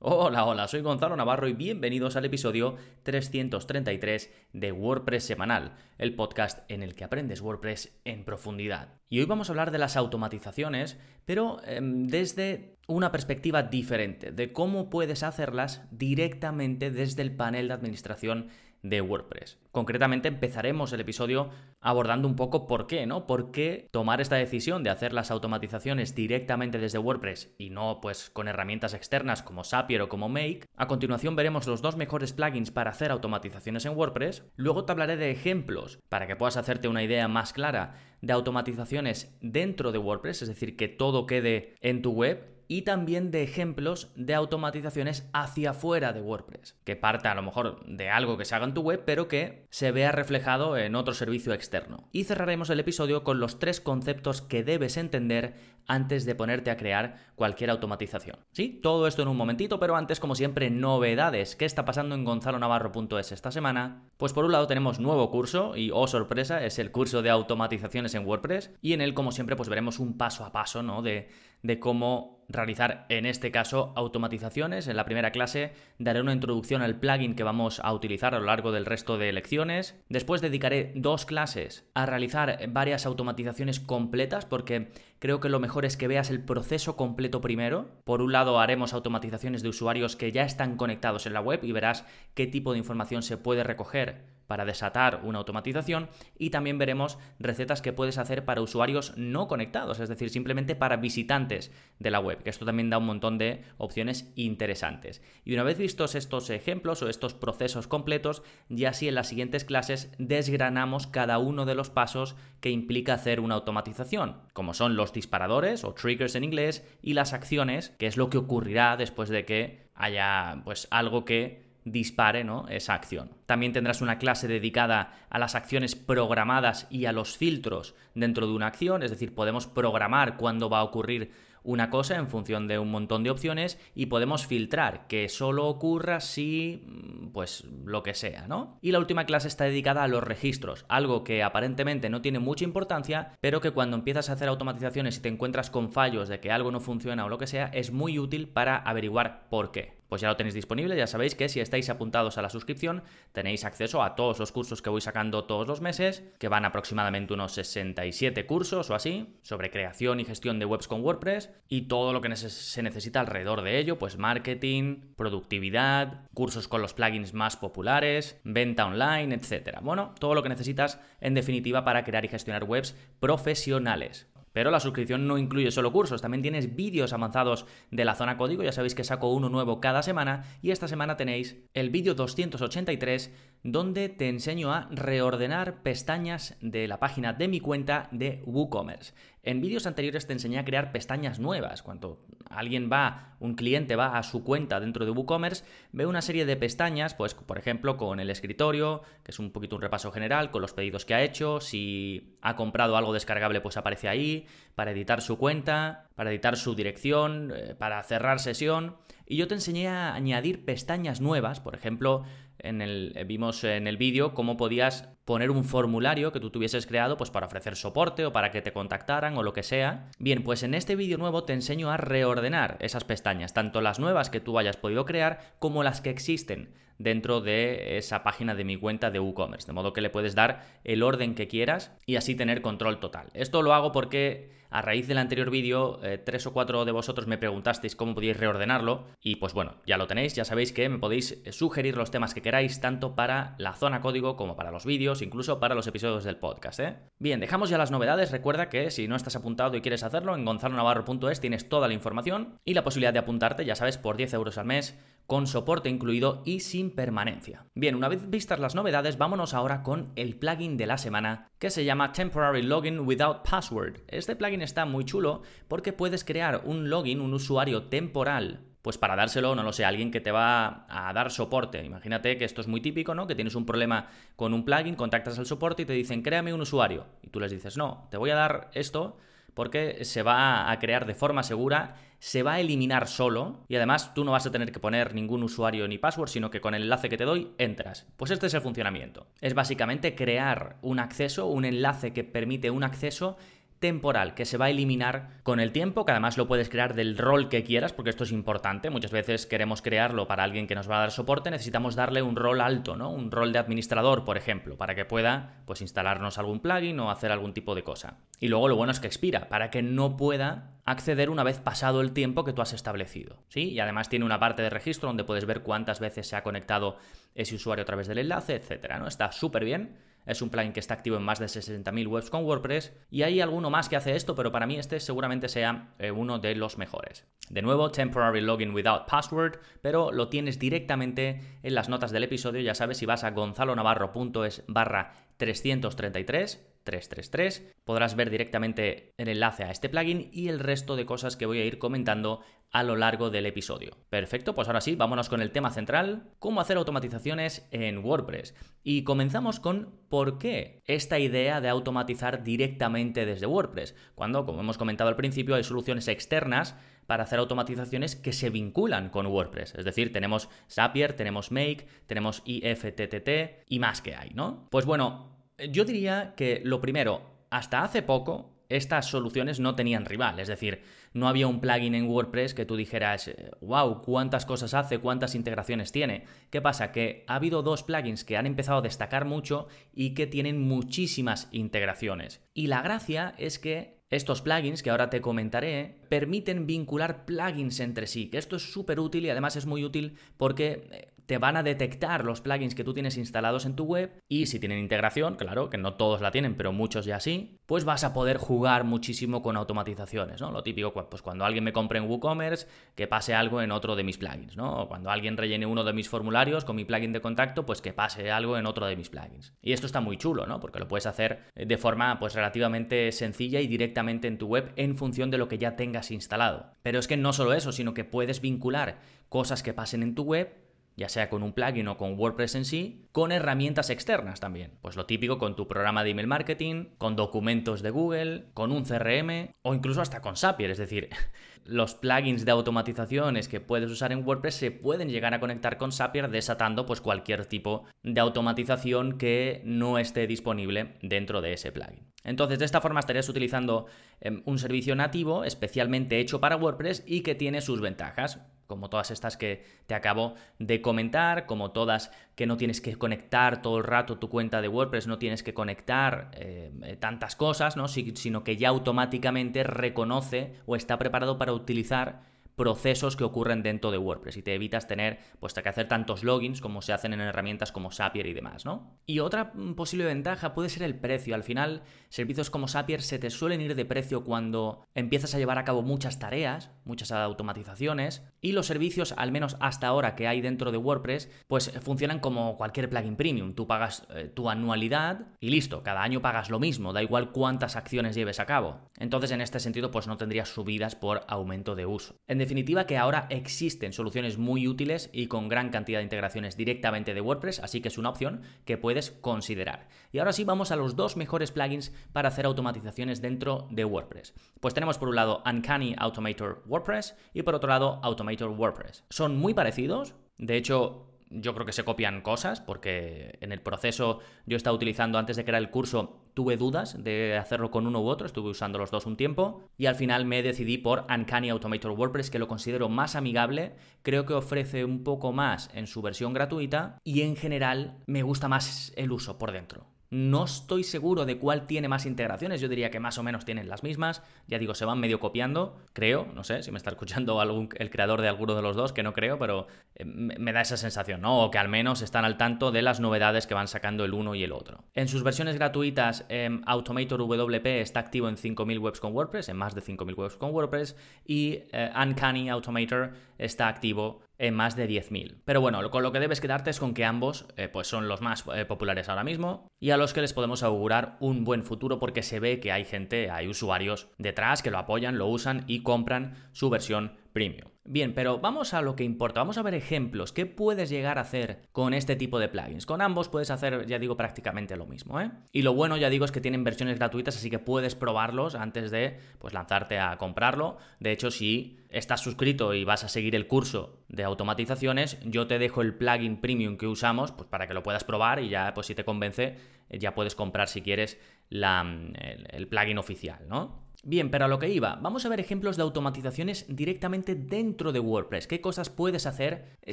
Hola, 0.05 0.45
hola, 0.47 0.67
soy 0.67 0.81
Gonzalo 0.81 1.15
Navarro 1.15 1.47
y 1.47 1.53
bienvenidos 1.53 2.17
al 2.17 2.25
episodio 2.25 2.75
333 3.05 4.33
de 4.53 4.73
WordPress 4.73 5.23
Semanal, 5.23 5.77
el 5.97 6.17
podcast 6.17 6.69
en 6.69 6.83
el 6.83 6.97
que 6.97 7.05
aprendes 7.05 7.41
WordPress 7.41 8.01
en 8.05 8.25
profundidad. 8.25 8.95
Y 9.09 9.21
hoy 9.21 9.27
vamos 9.27 9.49
a 9.49 9.53
hablar 9.53 9.71
de 9.71 9.79
las 9.79 9.97
automatizaciones, 9.97 10.99
pero 11.25 11.61
em, 11.65 12.09
desde 12.09 12.79
una 12.89 13.13
perspectiva 13.13 13.63
diferente, 13.63 14.33
de 14.33 14.53
cómo 14.53 14.91
puedes 14.91 15.23
hacerlas 15.23 15.83
directamente 15.93 16.91
desde 16.91 17.23
el 17.23 17.37
panel 17.37 17.69
de 17.69 17.75
administración 17.75 18.49
de 18.83 19.01
WordPress. 19.01 19.59
Concretamente 19.71 20.29
empezaremos 20.29 20.93
el 20.93 21.01
episodio 21.01 21.51
abordando 21.81 22.29
un 22.29 22.37
poco 22.37 22.67
por 22.67 22.87
qué, 22.87 23.07
¿no? 23.07 23.27
¿Por 23.27 23.51
qué 23.51 23.89
tomar 23.91 24.21
esta 24.21 24.37
decisión 24.37 24.83
de 24.83 24.91
hacer 24.91 25.13
las 25.13 25.31
automatizaciones 25.31 26.15
directamente 26.15 26.79
desde 26.79 26.99
WordPress 26.99 27.55
y 27.59 27.71
no 27.71 28.01
pues 28.01 28.31
con 28.31 28.49
herramientas 28.49 28.95
externas 28.95 29.43
como 29.43 29.65
Zapier 29.65 30.03
o 30.03 30.09
como 30.09 30.29
Make? 30.29 30.67
A 30.77 30.89
continuación 30.89 31.37
veremos 31.37 31.67
los 31.67 31.83
dos 31.83 31.97
mejores 31.97 32.33
plugins 32.33 32.71
para 32.71 32.91
hacer 32.91 33.11
automatizaciones 33.11 33.87
en 33.87 33.97
WordPress. 33.97 34.45
Luego 34.57 34.85
te 34.85 34.93
hablaré 34.93 35.17
de 35.17 35.31
ejemplos 35.31 35.99
para 36.09 36.27
que 36.27 36.37
puedas 36.37 36.57
hacerte 36.57 36.89
una 36.89 37.03
idea 37.03 37.29
más 37.29 37.53
clara 37.53 37.95
de 38.21 38.33
automatizaciones 38.33 39.37
dentro 39.41 39.91
de 39.93 39.99
WordPress, 39.99 40.43
es 40.43 40.49
decir, 40.49 40.77
que 40.77 40.89
todo 40.89 41.27
quede 41.27 41.75
en 41.81 42.03
tu 42.03 42.13
web 42.13 42.52
y 42.69 42.83
también 42.83 43.31
de 43.31 43.43
ejemplos 43.43 44.13
de 44.17 44.35
automatizaciones 44.35 45.29
hacia 45.33 45.71
afuera 45.71 46.13
de 46.13 46.21
WordPress, 46.21 46.77
que 46.85 46.97
parta 46.97 47.33
a 47.33 47.35
lo 47.35 47.43
mejor 47.43 47.85
de 47.87 48.11
algo 48.11 48.37
que 48.37 48.45
se 48.45 48.55
haga 48.55 48.65
en 48.65 48.75
tu 48.75 48.83
web, 48.83 49.03
pero 49.05 49.29
que 49.29 49.67
se 49.71 49.93
vea 49.93 50.13
reflejado 50.13 50.77
en 50.77 50.95
otro 50.95 51.15
servicio 51.15 51.53
externo. 51.53 52.09
Y 52.13 52.25
cerraremos 52.25 52.71
el 52.71 52.81
episodio 52.81 53.25
con 53.25 53.41
los 53.41 53.59
tres 53.59 53.81
conceptos 53.81 54.43
que 54.43 54.65
debes 54.65 54.97
entender 54.97 55.55
antes 55.87 56.25
de 56.25 56.35
ponerte 56.35 56.71
a 56.71 56.77
crear 56.77 57.17
cualquier 57.35 57.71
automatización. 57.71 58.39
Sí, 58.53 58.81
todo 58.83 59.07
esto 59.07 59.23
en 59.23 59.29
un 59.29 59.37
momentito, 59.37 59.81
pero 59.81 59.97
antes, 59.97 60.21
como 60.21 60.35
siempre, 60.35 60.71
novedades. 60.71 61.57
¿Qué 61.57 61.65
está 61.65 61.85
pasando 61.85 62.15
en 62.15 62.25
gonzalonavarro.es 62.25 63.33
esta 63.33 63.51
semana? 63.51 64.05
Pues 64.17 64.33
por 64.33 64.45
un 64.45 64.53
lado 64.53 64.67
tenemos 64.67 65.01
nuevo 65.01 65.31
curso 65.31 65.77
y, 65.77 65.91
oh 65.93 66.07
sorpresa, 66.07 66.65
es 66.65 66.79
el 66.79 66.93
curso 66.93 67.23
de 67.23 67.31
automatizaciones 67.31 68.15
en 68.15 68.27
WordPress 68.27 68.71
y 68.81 68.93
en 68.93 69.01
él, 69.01 69.15
como 69.15 69.33
siempre, 69.33 69.57
pues 69.57 69.69
veremos 69.69 69.99
un 69.99 70.17
paso 70.17 70.45
a 70.45 70.53
paso, 70.53 70.83
¿no? 70.83 71.03
De, 71.03 71.29
de 71.63 71.81
cómo 71.81 72.43
realizar 72.53 73.07
en 73.09 73.27
este 73.27 73.51
caso 73.51 73.93
automatizaciones. 73.97 74.87
En 74.87 74.97
la 74.97 75.05
primera 75.05 75.33
clase 75.33 75.73
daré 75.99 76.21
una 76.21 76.33
introducción 76.33 76.83
al 76.83 76.99
plugin 76.99 77.35
que 77.35 77.43
vamos 77.43 77.81
a 77.81 77.93
utilizar 77.93 78.35
a 78.35 78.39
lo 78.39 78.47
largo 78.47 78.73
del 78.73 78.87
resto 78.87 79.19
de 79.19 79.33
lecciones. 79.33 80.01
Después 80.09 80.41
dedicaré 80.41 80.93
dos 80.95 81.25
clases 81.25 81.89
a 81.95 82.07
realizar 82.07 82.59
varias 82.69 83.07
automatizaciones 83.07 83.81
completas 83.81 84.45
porque 84.45 84.93
creo 85.19 85.41
que 85.41 85.49
lo 85.49 85.61
mejor 85.61 85.85
es 85.85 85.97
que 85.97 86.09
veas 86.09 86.31
el 86.31 86.45
proceso 86.45 86.97
completo 86.97 87.41
primero. 87.41 87.89
Por 88.05 88.23
un 88.23 88.33
lado 88.33 88.61
haremos 88.61 88.93
automatizaciones 88.93 89.63
de 89.63 89.69
usuarios 89.69 90.17
que 90.17 90.33
ya 90.33 90.45
están 90.45 90.77
conectados 90.77 91.27
en 91.27 91.33
la 91.33 91.41
web 91.41 91.61
y 91.63 91.73
verás 91.73 92.05
qué 92.35 92.47
tipo 92.47 92.73
de 92.73 92.79
información 92.79 93.23
se 93.23 93.37
puede 93.37 93.65
recoger 93.65 94.32
para 94.53 94.67
desatar 94.67 95.23
una 95.25 95.39
automatización 95.39 96.11
y 96.39 96.51
también 96.51 96.77
veremos 96.77 97.17
recetas 97.39 97.81
que 97.81 97.95
puedes 97.95 98.19
hacer 98.19 98.45
para 98.45 98.61
usuarios 98.61 99.15
no 99.17 99.49
conectados, 99.49 99.99
es 99.99 100.11
decir, 100.11 100.29
simplemente 100.29 100.75
para 100.75 100.99
visitantes 100.99 101.73
de 101.99 102.11
la 102.11 102.21
web, 102.21 102.43
que 102.43 102.51
esto 102.51 102.67
también 102.67 102.91
da 102.91 102.99
un 102.99 103.07
montón 103.07 103.39
de 103.39 103.65
opciones 103.79 104.31
interesantes. 104.37 105.23
Y 105.47 105.55
una 105.55 105.63
vez 105.63 105.79
vistos 105.79 106.15
estos 106.15 106.51
ejemplos 106.51 107.01
o 107.01 107.09
estos 107.09 107.33
procesos 107.33 107.87
completos, 107.87 108.43
ya 108.69 108.93
sí 108.93 109.09
en 109.09 109.15
las 109.15 109.29
siguientes 109.29 109.65
clases 109.65 110.13
desgranamos 110.19 111.07
cada 111.07 111.39
uno 111.39 111.65
de 111.65 111.75
los 111.75 111.89
pasos 111.89 112.37
que 112.61 112.69
implica 112.69 113.15
hacer 113.15 113.41
una 113.41 113.55
automatización, 113.55 114.37
como 114.53 114.75
son 114.75 114.97
los 114.97 115.15
disparadores 115.15 115.83
o 115.83 115.95
triggers 115.95 116.35
en 116.35 116.45
inglés 116.45 116.87
y 117.01 117.15
las 117.15 117.33
acciones, 117.33 117.95
que 117.99 118.07
es 118.07 118.19
lo 118.19 118.29
que 118.29 118.37
ocurrirá 118.37 118.99
después 118.99 119.31
de 119.31 119.47
que 119.47 119.87
haya 119.95 120.61
pues 120.67 120.89
algo 120.91 121.25
que 121.25 121.72
dispare 121.85 122.45
¿no? 122.45 122.67
esa 122.69 122.95
acción. 122.95 123.31
También 123.47 123.73
tendrás 123.73 124.01
una 124.01 124.19
clase 124.19 124.49
dedicada 124.49 125.15
a 125.31 125.39
las 125.39 125.55
acciones 125.55 125.95
programadas 125.95 126.87
y 126.91 127.07
a 127.07 127.13
los 127.13 127.37
filtros 127.37 127.95
dentro 128.15 128.47
de 128.47 128.53
una 128.53 128.67
acción, 128.67 129.03
es 129.03 129.11
decir, 129.11 129.35
podemos 129.35 129.67
programar 129.67 130.37
cuándo 130.37 130.69
va 130.69 130.81
a 130.81 130.85
ocurrir 130.85 131.33
una 131.65 131.91
cosa 131.91 132.17
en 132.17 132.29
función 132.29 132.67
de 132.67 132.79
un 132.79 132.91
montón 132.91 133.23
de 133.23 133.31
opciones 133.31 133.79
y 133.95 134.07
podemos 134.07 134.47
filtrar 134.47 135.07
que 135.07 135.29
solo 135.29 135.67
ocurra 135.67 136.21
si, 136.21 136.83
mm, 136.87 137.29
pues, 137.29 137.65
lo 137.85 138.03
que 138.03 138.15
sea, 138.15 138.47
¿no? 138.49 138.79
Y 138.83 138.93
la 138.93 138.99
última 138.99 139.27
clase 139.27 139.49
está 139.49 139.65
dedicada 139.65 140.03
a 140.03 140.09
los 140.09 140.25
registros, 140.25 140.85
algo 140.89 141.25
que 141.25 141.43
aparentemente 141.43 142.11
no 142.11 142.21
tiene 142.21 142.39
mucha 142.39 142.65
importancia, 142.65 143.37
pero 143.41 143.61
que 143.61 143.71
cuando 143.71 143.97
empiezas 143.97 144.29
a 144.29 144.35
hacer 144.35 144.49
automatizaciones 144.49 145.19
y 145.19 145.21
te 145.21 145.29
encuentras 145.29 145.71
con 145.71 145.93
fallos 145.93 146.29
de 146.29 146.41
que 146.41 146.51
algo 146.51 146.71
no 146.71 146.81
funciona 146.81 147.25
o 147.25 147.29
lo 147.29 147.39
que 147.39 147.47
sea, 147.47 147.67
es 147.67 147.93
muy 147.93 148.19
útil 148.19 148.49
para 148.49 148.77
averiguar 148.77 149.49
por 149.49 149.71
qué 149.71 150.02
pues 150.13 150.21
ya 150.21 150.29
lo 150.29 150.37
tenéis 150.37 150.53
disponible. 150.53 150.95
Ya 150.95 151.07
sabéis 151.07 151.35
que 151.35 151.49
si 151.49 151.61
estáis 151.61 151.89
apuntados 151.89 152.37
a 152.37 152.43
la 152.43 152.51
suscripción, 152.51 153.03
tenéis 153.33 153.65
acceso 153.65 154.03
a 154.03 154.15
todos 154.15 154.39
los 154.39 154.53
cursos 154.53 154.83
que 154.83 154.91
voy 154.91 155.01
sacando 155.01 155.45
todos 155.45 155.67
los 155.67 155.81
meses, 155.81 156.23
que 156.39 156.49
van 156.49 156.67
aproximadamente 156.67 157.33
unos 157.33 157.53
67 157.53 158.45
cursos 158.45 158.91
o 158.91 158.95
así, 158.95 159.39
sobre 159.41 159.71
creación 159.71 160.21
y 160.21 160.27
gestión 160.27 160.59
de 160.59 160.67
webs 160.67 160.87
con 160.87 161.03
WordPress 161.03 161.49
y 161.67 161.89
todo 161.89 162.13
lo 162.13 162.21
que 162.21 162.37
se 162.37 162.83
necesita 162.83 163.21
alrededor 163.21 163.63
de 163.63 163.79
ello, 163.79 163.99
pues 163.99 164.19
marketing, 164.19 165.15
productividad, 165.17 166.29
cursos 166.35 166.69
con 166.69 166.83
los 166.83 166.93
plugins 166.93 167.33
más 167.33 167.57
populares, 167.57 168.39
venta 168.45 168.85
online, 168.85 169.35
etc. 169.35 169.79
Bueno, 169.81 170.15
todo 170.19 170.35
lo 170.35 170.43
que 170.43 170.51
necesitas 170.51 171.01
en 171.23 171.33
definitiva 171.33 171.85
para 171.85 172.05
crear 172.05 172.27
y 172.27 172.29
gestionar 172.29 172.65
webs 172.65 172.95
profesionales. 173.19 174.27
Pero 174.53 174.71
la 174.71 174.81
suscripción 174.81 175.27
no 175.27 175.39
incluye 175.39 175.71
solo 175.71 175.93
cursos, 175.93 176.23
también 176.23 176.43
tienes 176.43 176.77
vídeos 176.77 177.13
avanzados 177.13 177.67
de 177.91 178.05
la 178.05 178.15
zona 178.15 178.37
código, 178.37 178.63
ya 178.63 178.73
sabéis 178.73 178.95
que 178.95 179.05
saco 179.05 179.33
uno 179.33 179.49
nuevo 179.49 179.81
cada 179.81 180.03
semana 180.03 180.45
y 180.63 180.71
esta 180.71 180.89
semana 180.89 181.17
tenéis 181.17 181.57
el 181.75 181.91
vídeo 181.91 182.15
283 182.15 183.33
donde 183.65 184.09
te 184.09 184.29
enseño 184.29 184.73
a 184.73 184.89
reordenar 184.91 185.83
pestañas 185.83 186.57
de 186.61 186.89
la 186.89 186.99
página 186.99 187.33
de 187.33 187.49
mi 187.49 187.61
cuenta 187.61 188.09
de 188.11 188.43
WooCommerce. 188.45 189.15
En 189.45 189.61
vídeos 189.61 189.87
anteriores 189.87 190.29
te 190.29 190.33
enseñé 190.33 190.61
a 190.61 190.65
crear 190.65 190.93
pestañas 190.93 191.41
nuevas. 191.41 191.83
Cuando 191.83 192.25
alguien 192.49 192.89
va, 192.93 193.35
un 193.41 193.55
cliente 193.57 193.97
va 193.97 194.17
a 194.17 194.23
su 194.23 194.45
cuenta 194.45 194.79
dentro 194.79 195.05
de 195.05 195.11
WooCommerce, 195.11 195.65
ve 195.91 196.07
una 196.07 196.23
serie 196.23 196.47
de 196.47 196.57
pestañas, 196.57 197.15
pues 197.15 197.35
por 197.35 197.59
ejemplo 197.59 197.97
con 197.97 198.21
el 198.21 198.31
escritorio, 198.31 199.03
que 199.25 199.33
es 199.33 199.41
un 199.41 199.51
poquito 199.51 199.75
un 199.75 199.83
repaso 199.83 200.13
general, 200.13 200.53
con 200.53 200.63
los 200.63 200.75
pedidos 200.75 201.05
que 201.05 201.15
ha 201.15 201.23
hecho, 201.23 201.61
si 201.61 202.39
ha 202.41 202.55
comprado 202.55 202.97
algo 202.97 203.13
descargable 203.13 203.61
pues 203.61 203.77
aparece 203.77 204.09
ahí, 204.09 204.47
para 204.77 204.93
editar 204.93 205.21
su 205.21 205.37
cuenta, 205.39 206.09
para 206.15 206.31
editar 206.31 206.57
su 206.57 206.77
dirección, 206.77 207.53
eh, 207.53 207.75
para 207.75 208.01
cerrar 208.05 208.39
sesión. 208.39 208.97
Y 209.27 209.37
yo 209.37 209.49
te 209.49 209.55
enseñé 209.55 209.89
a 209.89 210.15
añadir 210.15 210.65
pestañas 210.65 211.21
nuevas, 211.21 211.59
por 211.59 211.75
ejemplo, 211.75 212.25
en 212.63 212.83
el, 212.83 213.13
eh, 213.17 213.25
vimos 213.25 213.65
en 213.65 213.87
el 213.87 213.97
vídeo 213.97 214.35
cómo 214.35 214.57
podías 214.57 215.09
poner 215.25 215.51
un 215.51 215.65
formulario 215.65 216.33
que 216.33 216.41
tú 216.41 216.51
tuvieses 216.51 216.87
creado 216.87 217.17
pues 217.17 217.31
para 217.31 217.47
ofrecer 217.47 217.77
soporte 217.77 218.27
o 218.27 218.33
para 218.33 218.51
que 218.51 218.63
te 218.63 218.73
contactaran 218.73 219.37
o 219.37 219.43
lo 219.43 219.53
que 219.53 219.63
sea. 219.63 220.09
Bien, 220.19 220.43
pues 220.43 220.63
en 220.63 220.75
este 220.75 220.97
vídeo 220.97 221.19
nuevo 221.19 221.45
te 221.45 221.53
enseño 221.53 221.91
a 221.91 221.97
reordenar 221.97 222.77
esas 222.81 223.05
pestañas, 223.05 223.55
tanto 223.55 223.81
las 223.81 223.99
nuevas 223.99 224.31
que 224.31 224.41
tú 224.41 224.59
hayas 224.59 224.77
podido 224.77 225.05
crear 225.05 225.55
como 225.59 225.83
las 225.83 226.01
que 226.01 226.11
existen 226.11 226.75
dentro 227.03 227.41
de 227.41 227.99
esa 227.99 228.23
página 228.23 228.55
de 228.55 228.65
mi 228.65 228.77
cuenta 228.77 229.11
de 229.11 229.21
WooCommerce, 229.21 229.67
de 229.67 229.73
modo 229.73 229.93
que 229.93 230.01
le 230.01 230.11
puedes 230.11 230.35
dar 230.35 230.65
el 230.85 231.03
orden 231.03 231.35
que 231.35 231.49
quieras 231.49 231.93
y 232.07 232.17
así 232.17 232.35
tener 232.35 232.63
control 232.63 233.01
total. 233.01 233.29
Esto 233.35 233.63
lo 233.63 233.75
hago 233.75 233.93
porque 233.93 234.63
a 234.73 234.81
raíz 234.81 235.07
del 235.07 235.19
anterior 235.19 235.51
vídeo, 235.51 236.01
eh, 236.03 236.17
tres 236.17 236.47
o 236.47 236.53
cuatro 236.53 236.87
de 236.87 236.93
vosotros 236.93 237.27
me 237.27 237.37
preguntasteis 237.37 237.95
cómo 237.95 238.15
podíais 238.15 238.39
reordenarlo 238.39 239.05
y 239.21 239.37
pues 239.37 239.53
bueno, 239.53 239.75
ya 239.87 239.99
lo 239.99 240.07
tenéis, 240.07 240.35
ya 240.35 240.47
sabéis 240.47 240.73
que 240.73 240.89
me 240.89 240.99
podéis 240.99 241.43
sugerir 241.51 241.97
los 241.97 242.11
temas 242.11 242.33
que 242.33 242.41
queráis 242.41 242.81
tanto 242.81 243.15
para 243.15 243.55
la 243.59 243.75
zona 243.75 244.01
código 244.01 244.35
como 244.37 244.57
para 244.57 244.71
los 244.71 244.87
vídeos, 244.87 245.21
incluso 245.21 245.61
para 245.61 245.75
los 245.75 245.87
episodios 245.87 246.25
del 246.25 246.39
podcast. 246.39 246.81
¿eh? 246.81 246.97
Bien, 247.19 247.39
dejamos 247.39 247.69
ya 247.69 247.77
las 247.77 247.91
novedades, 247.91 248.33
recuerda 248.33 248.71
que 248.71 248.91
si 248.91 249.09
no 249.09 249.17
estás 249.17 249.37
apuntado 249.37 249.77
y 249.77 249.83
quieres 249.83 250.05
hacerlo, 250.05 250.35
en 250.35 250.47
gonzalonavarro.es 250.47 251.41
tienes 251.41 251.69
toda 251.69 251.87
la 251.87 251.95
información 251.95 252.59
y 252.65 252.73
la 252.73 252.83
posibilidad 252.83 253.13
de 253.13 253.19
apuntarte, 253.19 253.67
ya 253.67 253.77
sabes, 253.77 253.99
por 253.99 254.17
10 254.17 254.33
euros 254.33 254.57
al 254.57 254.65
mes 254.65 254.99
con 255.33 255.47
soporte 255.47 255.89
incluido 255.89 256.43
y 256.45 256.61
sin 256.61 256.91
permanencia. 256.91 257.65
Bien, 257.75 257.95
una 257.95 258.11
vez 258.11 258.29
vistas 258.29 258.61
las 258.61 258.75
novedades, 258.75 259.17
vámonos 259.17 259.55
ahora 259.55 259.83
con 259.83 260.13
el 260.15 260.37
plugin 260.37 260.77
de 260.77 260.85
la 260.85 260.99
semana 260.99 261.49
que 261.59 261.71
se 261.71 261.87
llama 261.87 262.13
Temporary 262.13 262.61
Login 262.61 263.01
Without 263.01 263.39
Password. 263.49 264.03
Este 264.09 264.37
plugin 264.37 264.61
está 264.61 264.85
muy 264.85 265.07
chulo 265.07 265.41
porque 265.69 265.95
puedes 265.95 266.23
crear 266.23 266.61
un 266.67 266.91
login, 266.91 267.23
un 267.23 267.33
usuario 267.33 267.85
temporal 267.85 268.61
Pues 268.83 268.99
para 268.99 269.17
dárselo, 269.17 269.55
no 269.55 269.63
lo 269.63 269.73
sé, 269.73 269.87
a 269.87 269.89
alguien 269.89 270.11
que 270.11 270.21
te 270.21 270.33
va 270.33 270.85
a 270.87 271.11
dar 271.15 271.31
soporte. 271.31 271.83
Imagínate 271.83 272.37
que 272.37 272.45
esto 272.45 272.61
es 272.61 272.69
muy 272.69 272.83
típico, 272.83 273.15
¿no? 273.15 273.27
Que 273.27 273.35
tienes 273.35 273.55
un 273.55 273.65
problema 273.65 274.09
con 274.37 274.53
un 274.53 274.67
plugin, 274.67 274.97
contactas 274.97 275.39
al 275.39 275.47
soporte 275.47 275.81
y 275.81 275.87
te 275.87 275.95
dicen, 275.95 276.21
créame 276.21 276.53
un 276.53 276.61
usuario. 276.61 277.07
Y 277.23 277.29
tú 277.31 277.41
les 277.41 277.53
dices, 277.53 277.79
no, 277.79 278.07
te 278.11 278.19
voy 278.19 278.29
a 278.29 278.35
dar 278.35 278.71
esto 278.75 279.17
porque 279.55 280.05
se 280.05 280.23
va 280.23 280.71
a 280.71 280.79
crear 280.79 281.07
de 281.07 281.15
forma 281.15 281.43
segura, 281.43 281.97
se 282.19 282.43
va 282.43 282.55
a 282.55 282.61
eliminar 282.61 283.09
solo 283.09 283.65
y 283.69 283.77
además 283.77 284.15
tú 284.15 284.25
no 284.25 284.33
vas 284.33 284.47
a 284.47 284.53
tener 284.53 284.71
que 284.71 284.79
poner 284.79 285.15
ningún 285.15 285.43
usuario 285.43 285.89
ni 285.89 285.99
password, 285.99 286.29
sino 286.29 286.51
que 286.51 286.61
con 286.61 286.75
el 286.75 286.85
enlace 286.85 287.09
que 287.09 287.17
te 287.17 287.25
doy 287.25 287.53
entras. 287.59 288.07
Pues 288.17 288.31
este 288.31 288.47
es 288.47 288.55
el 288.55 288.61
funcionamiento. 288.61 289.27
Es 289.41 289.55
básicamente 289.55 290.15
crear 290.15 290.77
un 290.83 291.01
acceso, 291.01 291.47
un 291.47 291.65
enlace 291.65 292.13
que 292.13 292.25
permite 292.25 292.71
un 292.71 292.85
acceso 292.85 293.37
temporal 293.83 294.33
que 294.33 294.47
se 294.47 294.57
va 294.57 294.67
a 294.67 294.71
eliminar 294.71 295.29
con 295.43 295.61
el 295.61 295.73
tiempo, 295.73 296.07
que 296.07 296.13
además 296.13 296.39
lo 296.39 296.49
puedes 296.49 296.71
crear 296.71 296.95
del 296.95 297.19
rol 297.19 297.51
que 297.51 297.65
quieras, 297.65 297.93
porque 297.93 298.09
esto 298.09 298.25
es 298.25 298.33
importante. 298.33 298.89
Muchas 298.89 299.11
veces 299.11 299.45
queremos 299.45 299.83
crearlo 299.83 300.27
para 300.27 300.45
alguien 300.45 300.67
que 300.67 300.75
nos 300.75 300.91
va 300.91 300.97
a 300.97 301.01
dar 301.01 301.11
soporte, 301.11 301.51
necesitamos 301.51 301.95
darle 301.95 302.23
un 302.23 302.37
rol 302.37 302.63
alto, 302.63 302.97
¿no? 302.97 303.11
Un 303.11 303.31
rol 303.31 303.53
de 303.53 303.59
administrador, 303.59 304.25
por 304.25 304.39
ejemplo, 304.39 304.79
para 304.79 304.95
que 304.95 305.05
pueda 305.05 305.63
pues 305.67 305.83
instalarnos 305.83 306.39
algún 306.39 306.61
plugin 306.61 306.99
o 307.01 307.11
hacer 307.11 307.31
algún 307.33 307.53
tipo 307.53 307.75
de 307.75 307.83
cosa. 307.83 308.17
Y 308.41 308.49
luego 308.49 308.69
lo 308.69 308.77
bueno 308.77 308.93
es 308.93 309.01
que 309.01 309.09
expira, 309.09 309.49
para 309.51 309.71
que 309.71 309.83
no 309.83 310.17
pueda 310.17 310.71
acceder 310.85 311.29
una 311.29 311.45
vez 311.45 311.59
pasado 311.59 312.01
el 312.01 312.13
tiempo 312.13 312.45
que 312.45 312.53
tú 312.53 312.63
has 312.63 312.73
establecido. 312.73 313.43
¿sí? 313.49 313.71
Y 313.71 313.81
además 313.81 314.09
tiene 314.09 314.25
una 314.25 314.39
parte 314.39 314.63
de 314.63 314.71
registro 314.71 315.09
donde 315.09 315.25
puedes 315.25 315.45
ver 315.45 315.63
cuántas 315.63 316.01
veces 316.01 316.29
se 316.29 316.37
ha 316.37 316.43
conectado 316.43 316.97
ese 317.35 317.57
usuario 317.57 317.83
a 317.83 317.87
través 317.87 318.07
del 318.07 318.19
enlace, 318.19 318.55
etcétera, 318.55 318.99
¿no? 318.99 319.09
Está 319.09 319.33
súper 319.33 319.65
bien. 319.65 319.97
Es 320.27 320.43
un 320.43 320.51
plugin 320.51 320.73
que 320.73 320.81
está 320.81 320.95
activo 320.95 321.17
en 321.17 321.23
más 321.23 321.39
de 321.39 321.47
60.000 321.47 322.07
webs 322.07 322.31
con 322.31 322.45
WordPress 322.45 322.93
y 323.11 323.23
hay 323.23 323.41
alguno 323.41 323.71
más 323.71 323.89
que 323.89 323.97
hace 323.97 324.15
esto, 324.15 324.35
pero 324.35 324.53
para 324.53 324.67
mí 324.67 324.77
este 324.77 325.01
seguramente 325.01 325.49
sea 325.49 325.95
eh, 325.99 326.11
uno 326.11 326.39
de 326.39 326.55
los 326.55 326.79
mejores. 326.79 327.27
De 327.51 327.63
nuevo, 327.63 327.91
Temporary 327.91 328.41
Login 328.41 328.73
Without 328.73 329.07
Password, 329.07 329.59
pero 329.81 330.13
lo 330.13 330.29
tienes 330.29 330.59
directamente 330.59 331.59
en 331.63 331.75
las 331.75 331.89
notas 331.89 332.13
del 332.13 332.25
episodio. 332.25 332.61
Ya 332.61 332.75
sabes, 332.75 332.99
si 332.99 333.07
vas 333.07 333.25
a 333.25 333.31
gonzalonavarro.es 333.31 334.65
barra 334.69 335.13
333, 335.37 336.72
333. 336.83 337.75
Podrás 337.85 338.17
ver 338.17 338.31
directamente 338.31 339.13
el 339.17 339.29
enlace 339.29 339.65
a 339.65 339.71
este 339.71 339.89
plugin 339.89 340.29
y 340.33 340.49
el 340.49 340.61
resto 340.61 340.97
de 340.97 341.07
cosas 341.07 341.37
que 341.37 341.47
voy 341.47 341.61
a 341.61 341.65
ir 341.65 341.79
comentando 341.79 342.41
a 342.73 342.83
lo 342.83 342.97
largo 342.97 343.31
del 343.31 343.47
episodio. 343.47 343.99
Perfecto, 344.09 344.55
pues 344.55 344.67
ahora 344.67 344.81
sí, 344.81 344.97
vámonos 344.97 345.29
con 345.29 345.43
el 345.43 345.53
tema 345.53 345.71
central, 345.71 346.31
cómo 346.39 346.61
hacer 346.61 346.79
automatizaciones 346.79 347.69
en 347.71 347.99
WordPress. 347.99 348.55
Y 348.83 349.05
comenzamos 349.05 349.61
con 349.61 350.01
por 350.09 350.39
qué 350.39 350.81
esta 350.87 351.19
idea 351.19 351.61
de 351.61 351.69
automatizar 351.69 352.43
directamente 352.43 353.27
desde 353.27 353.47
WordPress, 353.47 353.95
cuando, 354.15 354.47
como 354.47 354.61
hemos 354.61 354.79
comentado 354.79 355.09
al 355.09 355.17
principio, 355.17 355.55
hay 355.55 355.65
soluciones 355.65 356.09
externas 356.09 356.77
para 357.07 357.25
hacer 357.25 357.41
automatizaciones 357.41 358.17
que 358.17 358.33
se 358.33 358.49
vinculan 358.49 359.11
con 359.11 359.27
WordPress. 359.27 359.75
Es 359.75 359.85
decir, 359.85 360.13
tenemos 360.13 360.49
Zapier, 360.71 361.13
tenemos 361.13 361.53
Make, 361.53 361.87
tenemos 362.07 362.43
IFTTT 362.47 363.65
y 363.69 363.79
más 363.81 364.01
que 364.01 364.15
hay, 364.15 364.31
¿no? 364.31 364.69
Pues 364.71 364.87
bueno, 364.87 365.42
yo 365.71 365.85
diría 365.85 366.35
que 366.37 366.61
lo 366.65 366.81
primero, 366.81 367.23
hasta 367.51 367.83
hace 367.83 368.03
poco, 368.03 368.53
estas 368.69 369.07
soluciones 369.07 369.61
no 369.61 369.75
tenían 369.75 370.07
rival, 370.07 370.41
es 370.41 370.49
decir, 370.49 370.83
no 371.13 371.29
había 371.29 371.47
un 371.47 371.61
plugin 371.61 371.95
en 371.95 372.09
WordPress 372.09 372.55
que 372.55 372.65
tú 372.65 372.77
dijeras, 372.77 373.31
wow, 373.61 374.01
cuántas 374.01 374.47
cosas 374.47 374.73
hace, 374.73 374.99
cuántas 374.99 375.35
integraciones 375.35 375.93
tiene. 375.93 376.25
¿Qué 376.51 376.63
pasa? 376.63 376.91
Que 376.91 377.25
ha 377.29 377.35
habido 377.35 377.63
dos 377.63 377.83
plugins 377.83 378.25
que 378.25 378.39
han 378.39 378.47
empezado 378.47 378.79
a 378.79 378.83
destacar 378.83 379.27
mucho 379.27 379.69
y 379.93 380.15
que 380.15 380.27
tienen 380.27 380.61
muchísimas 380.61 381.49
integraciones. 381.53 382.41
Y 382.55 382.69
la 382.69 382.81
gracia 382.81 383.35
es 383.37 383.59
que 383.59 384.01
estos 384.13 384.43
plugins 384.43 384.83
que 384.83 384.91
ahora 384.91 385.09
te 385.09 385.23
comentaré 385.23 385.99
permiten 386.09 386.67
vincular 386.67 387.25
plugins 387.25 387.81
entre 387.81 388.07
sí, 388.07 388.29
que 388.29 388.37
esto 388.39 388.57
es 388.57 388.71
súper 388.71 389.01
útil 389.01 389.25
y 389.25 389.31
además 389.31 389.57
es 389.57 389.65
muy 389.65 389.85
útil 389.85 390.19
porque 390.37 390.87
eh, 390.93 391.12
te 391.33 391.39
van 391.39 391.57
a 391.57 391.63
detectar 391.63 392.27
los 392.27 392.43
plugins 392.43 392.75
que 392.75 392.85
tú 392.85 392.93
tienes 392.93 393.17
instalados 393.17 393.65
en 393.65 393.75
tu 393.75 393.85
web 393.85 394.21
y 394.29 394.45
si 394.45 394.61
tienen 394.61 394.81
integración, 394.81 395.37
claro, 395.37 395.71
que 395.71 395.79
no 395.79 395.95
todos 395.95 396.21
la 396.21 396.31
tienen, 396.31 396.59
pero 396.59 396.75
muchos 396.75 397.07
ya 397.07 397.21
sí, 397.21 397.57
pues 397.65 397.87
vas 397.87 398.05
a 398.05 398.13
poder 398.13 398.37
jugar 398.37 398.85
muchísimo 398.85 399.41
con 399.41 399.57
automatizaciones, 399.57 400.43
¿no? 400.43 400.53
Lo 400.53 400.63
típico, 400.63 400.93
pues 400.93 401.23
cuando 401.23 401.47
alguien 401.47 401.65
me 401.65 401.73
compre 401.73 402.01
en 402.01 402.05
WooCommerce, 402.05 402.67
que 402.95 403.07
pase 403.07 403.33
algo 403.33 403.63
en 403.63 403.73
otro 403.73 403.97
de 403.97 404.05
mis 404.05 404.19
plugins, 404.19 404.59
¿no? 404.59 404.83
O 404.83 404.89
cuando 404.89 405.09
alguien 405.09 405.39
rellene 405.39 405.65
uno 405.65 405.85
de 405.85 405.95
mis 405.95 406.07
formularios 406.07 406.67
con 406.67 406.77
mi 406.77 406.85
plugin 406.85 407.15
de 407.15 407.23
contacto, 407.23 407.65
pues 407.65 407.81
que 407.81 407.95
pase 407.95 408.31
algo 408.31 408.59
en 408.59 408.67
otro 408.67 408.85
de 408.85 408.95
mis 408.95 409.09
plugins. 409.09 409.55
Y 409.63 409.73
esto 409.73 409.87
está 409.87 410.03
muy 410.03 410.19
chulo, 410.19 410.47
¿no? 410.47 410.61
Porque 410.61 410.81
lo 410.81 410.87
puedes 410.87 411.07
hacer 411.07 411.45
de 411.55 411.79
forma 411.79 412.19
pues 412.19 412.35
relativamente 412.35 413.11
sencilla 413.11 413.63
y 413.63 413.69
directamente 413.69 414.29
en 414.29 414.37
tu 414.37 414.49
web 414.49 414.71
en 414.77 414.99
función 414.99 415.31
de 415.31 415.39
lo 415.39 415.49
que 415.49 415.57
ya 415.57 415.77
tengas 415.77 416.11
instalado. 416.11 416.73
Pero 416.83 416.99
es 416.99 417.09
que 417.09 417.17
no 417.17 417.33
solo 417.33 417.55
eso, 417.55 417.73
sino 417.73 417.95
que 417.95 418.05
puedes 418.05 418.43
vincular 418.43 418.99
cosas 419.31 419.63
que 419.63 419.73
pasen 419.73 420.03
en 420.03 420.15
tu 420.15 420.25
web 420.25 420.72
ya 420.97 421.09
sea 421.09 421.31
con 421.31 421.43
un 421.43 421.53
plugin 421.53 421.89
o 421.89 421.97
con 421.97 422.19
WordPress 422.19 422.55
en 422.55 422.65
sí, 422.65 423.07
con 423.13 423.33
herramientas 423.33 423.91
externas 423.91 424.41
también. 424.41 424.73
Pues 424.83 424.97
lo 424.97 425.07
típico 425.07 425.39
con 425.39 425.57
tu 425.57 425.67
programa 425.67 426.05
de 426.05 426.11
email 426.11 426.27
marketing, 426.27 426.87
con 426.99 427.17
documentos 427.17 427.83
de 427.83 427.91
Google, 427.91 428.47
con 428.55 428.73
un 428.73 428.85
CRM 428.85 429.51
o 429.63 429.75
incluso 429.75 430.01
hasta 430.01 430.21
con 430.21 430.37
Zapier. 430.37 430.71
Es 430.71 430.79
decir, 430.79 431.09
los 431.65 431.95
plugins 431.95 432.45
de 432.45 432.53
automatizaciones 432.53 433.49
que 433.49 433.61
puedes 433.61 433.91
usar 433.91 434.13
en 434.13 434.27
WordPress 434.27 434.55
se 434.55 434.71
pueden 434.71 435.09
llegar 435.09 435.35
a 435.35 435.41
conectar 435.41 435.79
con 435.79 435.93
Zapier 435.93 436.31
desatando 436.31 436.87
pues 436.87 437.01
cualquier 437.01 437.47
tipo 437.47 437.85
de 438.03 438.21
automatización 438.21 439.19
que 439.19 439.63
no 439.65 439.99
esté 439.99 440.27
disponible 440.27 440.95
dentro 441.03 441.41
de 441.41 441.55
ese 441.55 441.73
plugin. 441.73 442.13
Entonces, 442.25 442.59
de 442.59 442.65
esta 442.65 442.81
forma 442.81 443.01
estarías 443.01 443.29
utilizando 443.29 443.87
em, 444.21 444.43
un 444.45 444.59
servicio 444.59 444.95
nativo 444.95 445.45
especialmente 445.45 446.21
hecho 446.21 446.41
para 446.41 446.57
WordPress 446.57 447.03
y 447.07 447.23
que 447.23 447.35
tiene 447.35 447.61
sus 447.61 447.81
ventajas 447.81 448.41
como 448.73 448.89
todas 448.89 449.11
estas 449.11 449.37
que 449.37 449.67
te 449.87 449.95
acabo 449.95 450.33
de 450.59 450.81
comentar, 450.81 451.45
como 451.45 451.73
todas 451.73 452.11
que 452.35 452.47
no 452.47 452.57
tienes 452.57 452.81
que 452.81 452.97
conectar 452.97 453.61
todo 453.61 453.77
el 453.77 453.85
rato 453.85 454.17
tu 454.17 454.31
cuenta 454.31 454.63
de 454.63 454.69
WordPress, 454.69 455.07
no 455.07 455.19
tienes 455.19 455.43
que 455.43 455.53
conectar 455.53 456.31
eh, 456.33 456.97
tantas 456.99 457.37
cosas, 457.37 457.77
¿no? 457.77 457.87
sino 457.87 458.45
que 458.45 458.57
ya 458.57 458.71
automáticamente 458.71 459.63
reconoce 459.63 460.55
o 460.65 460.75
está 460.75 460.99
preparado 460.99 461.37
para 461.37 461.53
utilizar 461.53 462.32
procesos 462.63 463.17
que 463.17 463.25
ocurren 463.25 463.65
dentro 463.65 463.91
de 463.91 463.99
WordPress 463.99 464.37
y 464.37 464.43
te 464.43 464.55
evitas 464.55 464.87
tener 464.87 465.19
pues 465.41 465.53
que 465.53 465.69
hacer 465.69 465.89
tantos 465.89 466.23
logins 466.23 466.61
como 466.61 466.81
se 466.81 466.93
hacen 466.93 467.13
en 467.13 467.21
herramientas 467.21 467.73
como 467.73 467.91
Zapier 467.91 468.29
y 468.29 468.35
demás, 468.35 468.65
¿no? 468.65 469.01
Y 469.05 469.19
otra 469.19 469.51
mm, 469.53 469.75
posible 469.75 470.05
ventaja 470.05 470.55
puede 470.55 470.69
ser 470.69 470.85
el 470.85 470.95
precio. 470.95 471.35
Al 471.35 471.43
final, 471.43 471.83
servicios 472.09 472.51
como 472.51 472.69
Zapier 472.69 473.03
se 473.03 473.19
te 473.19 473.31
suelen 473.31 473.61
ir 473.63 473.75
de 473.75 473.85
precio 473.85 474.23
cuando 474.23 474.87
empiezas 474.95 475.35
a 475.35 475.39
llevar 475.39 475.59
a 475.59 475.65
cabo 475.65 475.83
muchas 475.83 476.21
tareas, 476.21 476.71
muchas 476.85 477.11
automatizaciones 477.11 478.23
y 478.41 478.53
los 478.53 478.67
servicios, 478.67 479.13
al 479.17 479.33
menos 479.33 479.57
hasta 479.59 479.89
ahora 479.89 480.15
que 480.15 480.29
hay 480.29 480.41
dentro 480.41 480.71
de 480.71 480.79
WordPress, 480.79 481.33
pues 481.49 481.73
funcionan 481.83 482.21
como 482.21 482.57
cualquier 482.57 482.89
plugin 482.89 483.17
premium. 483.17 483.55
Tú 483.55 483.67
pagas 483.67 484.07
eh, 484.15 484.31
tu 484.33 484.49
anualidad 484.49 485.27
y 485.41 485.51
listo, 485.51 485.83
cada 485.83 486.05
año 486.05 486.23
pagas 486.23 486.49
lo 486.49 486.61
mismo, 486.61 486.93
da 486.93 487.03
igual 487.03 487.33
cuántas 487.33 487.75
acciones 487.75 488.15
lleves 488.15 488.39
a 488.39 488.47
cabo. 488.47 488.83
Entonces, 488.99 489.33
en 489.33 489.41
este 489.41 489.59
sentido, 489.59 489.91
pues 489.91 490.07
no 490.07 490.17
tendrías 490.17 490.49
subidas 490.49 490.95
por 490.95 491.23
aumento 491.27 491.75
de 491.75 491.87
uso 491.87 492.21
definitiva 492.53 492.87
que 492.87 492.99
ahora 492.99 493.29
existen 493.31 493.95
soluciones 493.95 494.37
muy 494.37 494.69
útiles 494.69 495.09
y 495.11 495.27
con 495.27 495.49
gran 495.49 495.71
cantidad 495.71 496.01
de 496.01 496.03
integraciones 496.03 496.55
directamente 496.55 497.15
de 497.15 497.23
WordPress, 497.23 497.61
así 497.61 497.81
que 497.81 497.89
es 497.89 497.97
una 497.97 498.11
opción 498.11 498.43
que 498.67 498.77
puedes 498.77 499.11
considerar. 499.11 499.89
Y 500.13 500.19
ahora 500.19 500.35
sí 500.35 500.45
vamos 500.45 500.71
a 500.71 500.77
los 500.77 500.95
dos 500.95 501.17
mejores 501.17 501.51
plugins 501.51 501.95
para 502.13 502.29
hacer 502.29 502.45
automatizaciones 502.45 503.23
dentro 503.23 503.69
de 503.71 503.87
WordPress. 503.87 504.35
Pues 504.61 504.75
tenemos 504.75 504.99
por 504.99 505.09
un 505.09 505.17
lado 505.17 505.43
Uncanny 505.47 505.95
Automator 505.97 506.63
WordPress 506.67 507.17
y 507.33 507.41
por 507.41 507.55
otro 507.55 507.71
lado 507.71 508.01
Automator 508.03 508.51
WordPress. 508.51 509.05
Son 509.09 509.35
muy 509.39 509.55
parecidos, 509.55 510.15
de 510.37 510.59
hecho 510.59 511.12
yo 511.35 511.55
creo 511.55 511.67
que 511.67 511.73
se 511.73 511.85
copian 511.85 512.23
cosas, 512.23 512.61
porque 512.61 513.39
en 513.41 513.53
el 513.53 513.61
proceso 513.61 514.21
yo 514.47 514.57
estaba 514.57 514.77
utilizando 514.77 515.19
antes 515.19 515.37
de 515.37 515.43
era 515.43 515.59
el 515.59 515.71
curso, 515.71 516.21
tuve 516.35 516.57
dudas 516.57 517.03
de 517.03 517.37
hacerlo 517.37 517.71
con 517.71 517.87
uno 517.87 518.01
u 518.01 518.07
otro, 518.07 518.27
estuve 518.27 518.51
usando 518.51 518.79
los 518.79 518.91
dos 518.91 519.07
un 519.07 519.17
tiempo, 519.17 519.63
y 519.77 519.87
al 519.87 519.95
final 519.95 520.25
me 520.25 520.43
decidí 520.43 520.79
por 520.79 521.05
Uncanny 521.15 521.51
Automator 521.51 521.93
WordPress, 521.93 522.31
que 522.31 522.39
lo 522.39 522.49
considero 522.49 522.89
más 522.89 523.17
amigable, 523.17 523.75
creo 524.03 524.25
que 524.25 524.35
ofrece 524.35 524.85
un 524.85 525.05
poco 525.05 525.33
más 525.33 525.71
en 525.75 525.87
su 525.87 526.03
versión 526.03 526.33
gratuita, 526.33 526.99
y 527.05 527.23
en 527.23 527.37
general 527.37 527.99
me 528.07 528.23
gusta 528.23 528.49
más 528.49 528.93
el 528.97 529.13
uso 529.13 529.39
por 529.39 529.53
dentro. 529.53 529.92
No 530.13 530.45
estoy 530.45 530.85
seguro 530.85 531.25
de 531.25 531.39
cuál 531.39 531.67
tiene 531.67 531.89
más 531.89 532.05
integraciones, 532.05 532.61
yo 532.61 532.69
diría 532.69 532.91
que 532.91 533.01
más 533.01 533.17
o 533.17 533.23
menos 533.23 533.47
tienen 533.47 533.71
las 533.71 533.83
mismas, 533.83 534.23
ya 534.47 534.59
digo, 534.59 534.75
se 534.75 534.85
van 534.85 535.01
medio 535.01 535.19
copiando, 535.19 535.79
creo, 535.95 536.29
no 536.35 536.45
sé 536.45 536.63
si 536.63 536.71
me 536.71 536.77
está 536.77 536.91
escuchando 536.91 537.41
algún, 537.41 537.71
el 537.79 537.89
creador 537.89 538.21
de 538.21 538.29
alguno 538.29 538.55
de 538.55 538.61
los 538.61 538.77
dos, 538.77 538.93
que 538.93 539.03
no 539.03 539.15
creo, 539.15 539.39
pero 539.39 539.69
eh, 539.95 540.05
me 540.05 540.53
da 540.53 540.61
esa 540.61 540.77
sensación, 540.77 541.23
¿no? 541.23 541.43
O 541.43 541.51
que 541.51 541.57
al 541.57 541.71
menos 541.71 542.03
están 542.03 542.27
al 542.27 542.37
tanto 542.37 542.73
de 542.73 542.83
las 542.83 543.01
novedades 543.01 543.47
que 543.47 543.55
van 543.55 543.69
sacando 543.69 544.05
el 544.05 544.13
uno 544.13 544.35
y 544.35 544.45
el 544.45 544.53
otro. 544.53 544.85
En 544.93 545.09
sus 545.09 545.23
versiones 545.23 545.57
gratuitas, 545.57 546.27
em, 546.29 546.61
Automator 546.67 547.19
WP 547.19 547.81
está 547.81 548.01
activo 548.01 548.29
en 548.29 548.37
5.000 548.37 548.79
webs 548.81 549.01
con 549.01 549.15
WordPress, 549.15 549.49
en 549.49 549.57
más 549.57 549.75
de 549.75 549.81
5.000 549.81 550.15
webs 550.15 550.37
con 550.37 550.51
WordPress, 550.51 550.95
y 551.25 551.61
eh, 551.73 551.91
Uncanny 551.97 552.51
Automator 552.51 553.15
está 553.39 553.67
activo 553.67 554.21
en 554.43 554.55
más 554.55 554.75
de 554.75 554.89
10.000. 554.89 555.37
Pero 555.45 555.61
bueno, 555.61 555.89
con 555.91 556.03
lo 556.03 556.11
que 556.11 556.19
debes 556.19 556.41
quedarte 556.41 556.71
es 556.71 556.81
con 556.81 556.95
que 556.95 557.05
ambos 557.05 557.47
eh, 557.57 557.69
pues 557.69 557.87
son 557.87 558.09
los 558.09 558.21
más 558.21 558.45
eh, 558.55 558.65
populares 558.65 559.09
ahora 559.09 559.23
mismo 559.23 559.69
y 559.79 559.91
a 559.91 559.97
los 559.97 560.13
que 560.13 560.21
les 560.21 560.33
podemos 560.33 560.65
augurar 560.65 561.17
un 561.21 561.45
buen 561.45 561.63
futuro 561.63 562.01
porque 562.01 562.25
se 562.25 562.41
ve 562.41 562.59
que 562.59 562.73
hay 562.73 562.85
gente, 562.85 563.31
hay 563.31 563.47
usuarios 563.47 564.09
detrás 564.19 564.61
que 564.61 564.73
lo 564.73 564.79
apoyan, 564.79 565.17
lo 565.17 565.29
usan 565.29 565.63
y 565.69 565.85
compran 565.85 566.35
su 566.51 566.71
versión 566.71 567.19
premium. 567.33 567.72
Bien, 567.85 568.15
pero 568.15 568.39
vamos 568.39 568.75
a 568.75 568.81
lo 568.81 568.95
que 568.95 569.03
importa, 569.03 569.41
vamos 569.41 569.59
a 569.59 569.63
ver 569.63 569.75
ejemplos. 569.75 570.33
¿Qué 570.33 570.47
puedes 570.47 570.89
llegar 570.89 571.19
a 571.19 571.23
hacer 571.23 571.63
con 571.73 571.95
este 571.95 572.15
tipo 572.15 572.39
de 572.39 572.49
plugins? 572.49 572.87
Con 572.87 573.03
ambos 573.03 573.29
puedes 573.29 573.51
hacer, 573.51 573.87
ya 573.87 573.99
digo, 573.99 574.17
prácticamente 574.17 574.77
lo 574.77 574.87
mismo. 574.87 575.21
¿eh? 575.21 575.33
Y 575.51 575.63
lo 575.63 575.75
bueno, 575.75 575.97
ya 575.97 576.09
digo, 576.09 576.25
es 576.25 576.31
que 576.31 576.41
tienen 576.41 576.63
versiones 576.63 576.97
gratuitas, 576.99 577.37
así 577.37 577.51
que 577.51 577.59
puedes 577.59 577.97
probarlos 577.97 578.55
antes 578.55 578.93
de 578.93 579.19
pues, 579.41 579.53
lanzarte 579.53 579.99
a 579.99 580.17
comprarlo. 580.17 580.77
De 581.01 581.11
hecho, 581.11 581.33
si 581.33 581.81
estás 581.89 582.21
suscrito 582.21 582.73
y 582.73 582.85
vas 582.85 583.03
a 583.03 583.09
seguir 583.09 583.35
el 583.35 583.49
curso 583.49 583.99
de 584.09 584.23
automatizaciones, 584.23 585.19
yo 585.25 585.49
te 585.49 585.59
dejo 585.59 585.83
el 585.83 585.95
plugin 585.95 586.41
premium 586.41 586.77
que 586.77 586.87
usamos 586.87 587.33
pues, 587.33 587.49
para 587.49 587.67
que 587.67 587.75
lo 587.75 587.83
puedas 587.83 588.05
probar 588.05 588.39
y 588.39 588.49
ya, 588.49 588.75
pues 588.75 588.87
si 588.87 588.95
te 588.95 589.05
convence, 589.05 589.57
ya 589.91 590.15
puedes 590.15 590.37
comprar 590.37 590.69
si 590.69 590.83
quieres 590.83 591.19
la, 591.49 591.83
el, 591.83 592.47
el 592.49 592.69
plugin 592.69 592.99
oficial, 592.99 593.41
¿no? 593.49 593.82
Bien, 594.05 594.33
pero 594.33 594.47
a 594.47 594.49
lo 594.49 594.59
que 594.59 594.69
iba, 594.69 594.97
vamos 594.97 595.25
a 595.25 595.29
ver 595.29 595.39
ejemplos 595.39 595.77
de 595.77 595.85
automatizaciones 595.85 596.67
directamente 596.69 597.37
dentro 597.37 597.93
de 597.93 598.01
WordPress. 598.01 598.49
¿Qué 598.49 598.61
cosas 598.61 598.91
puedes 598.91 599.27
hacer 599.27 599.77
eh, 599.83 599.93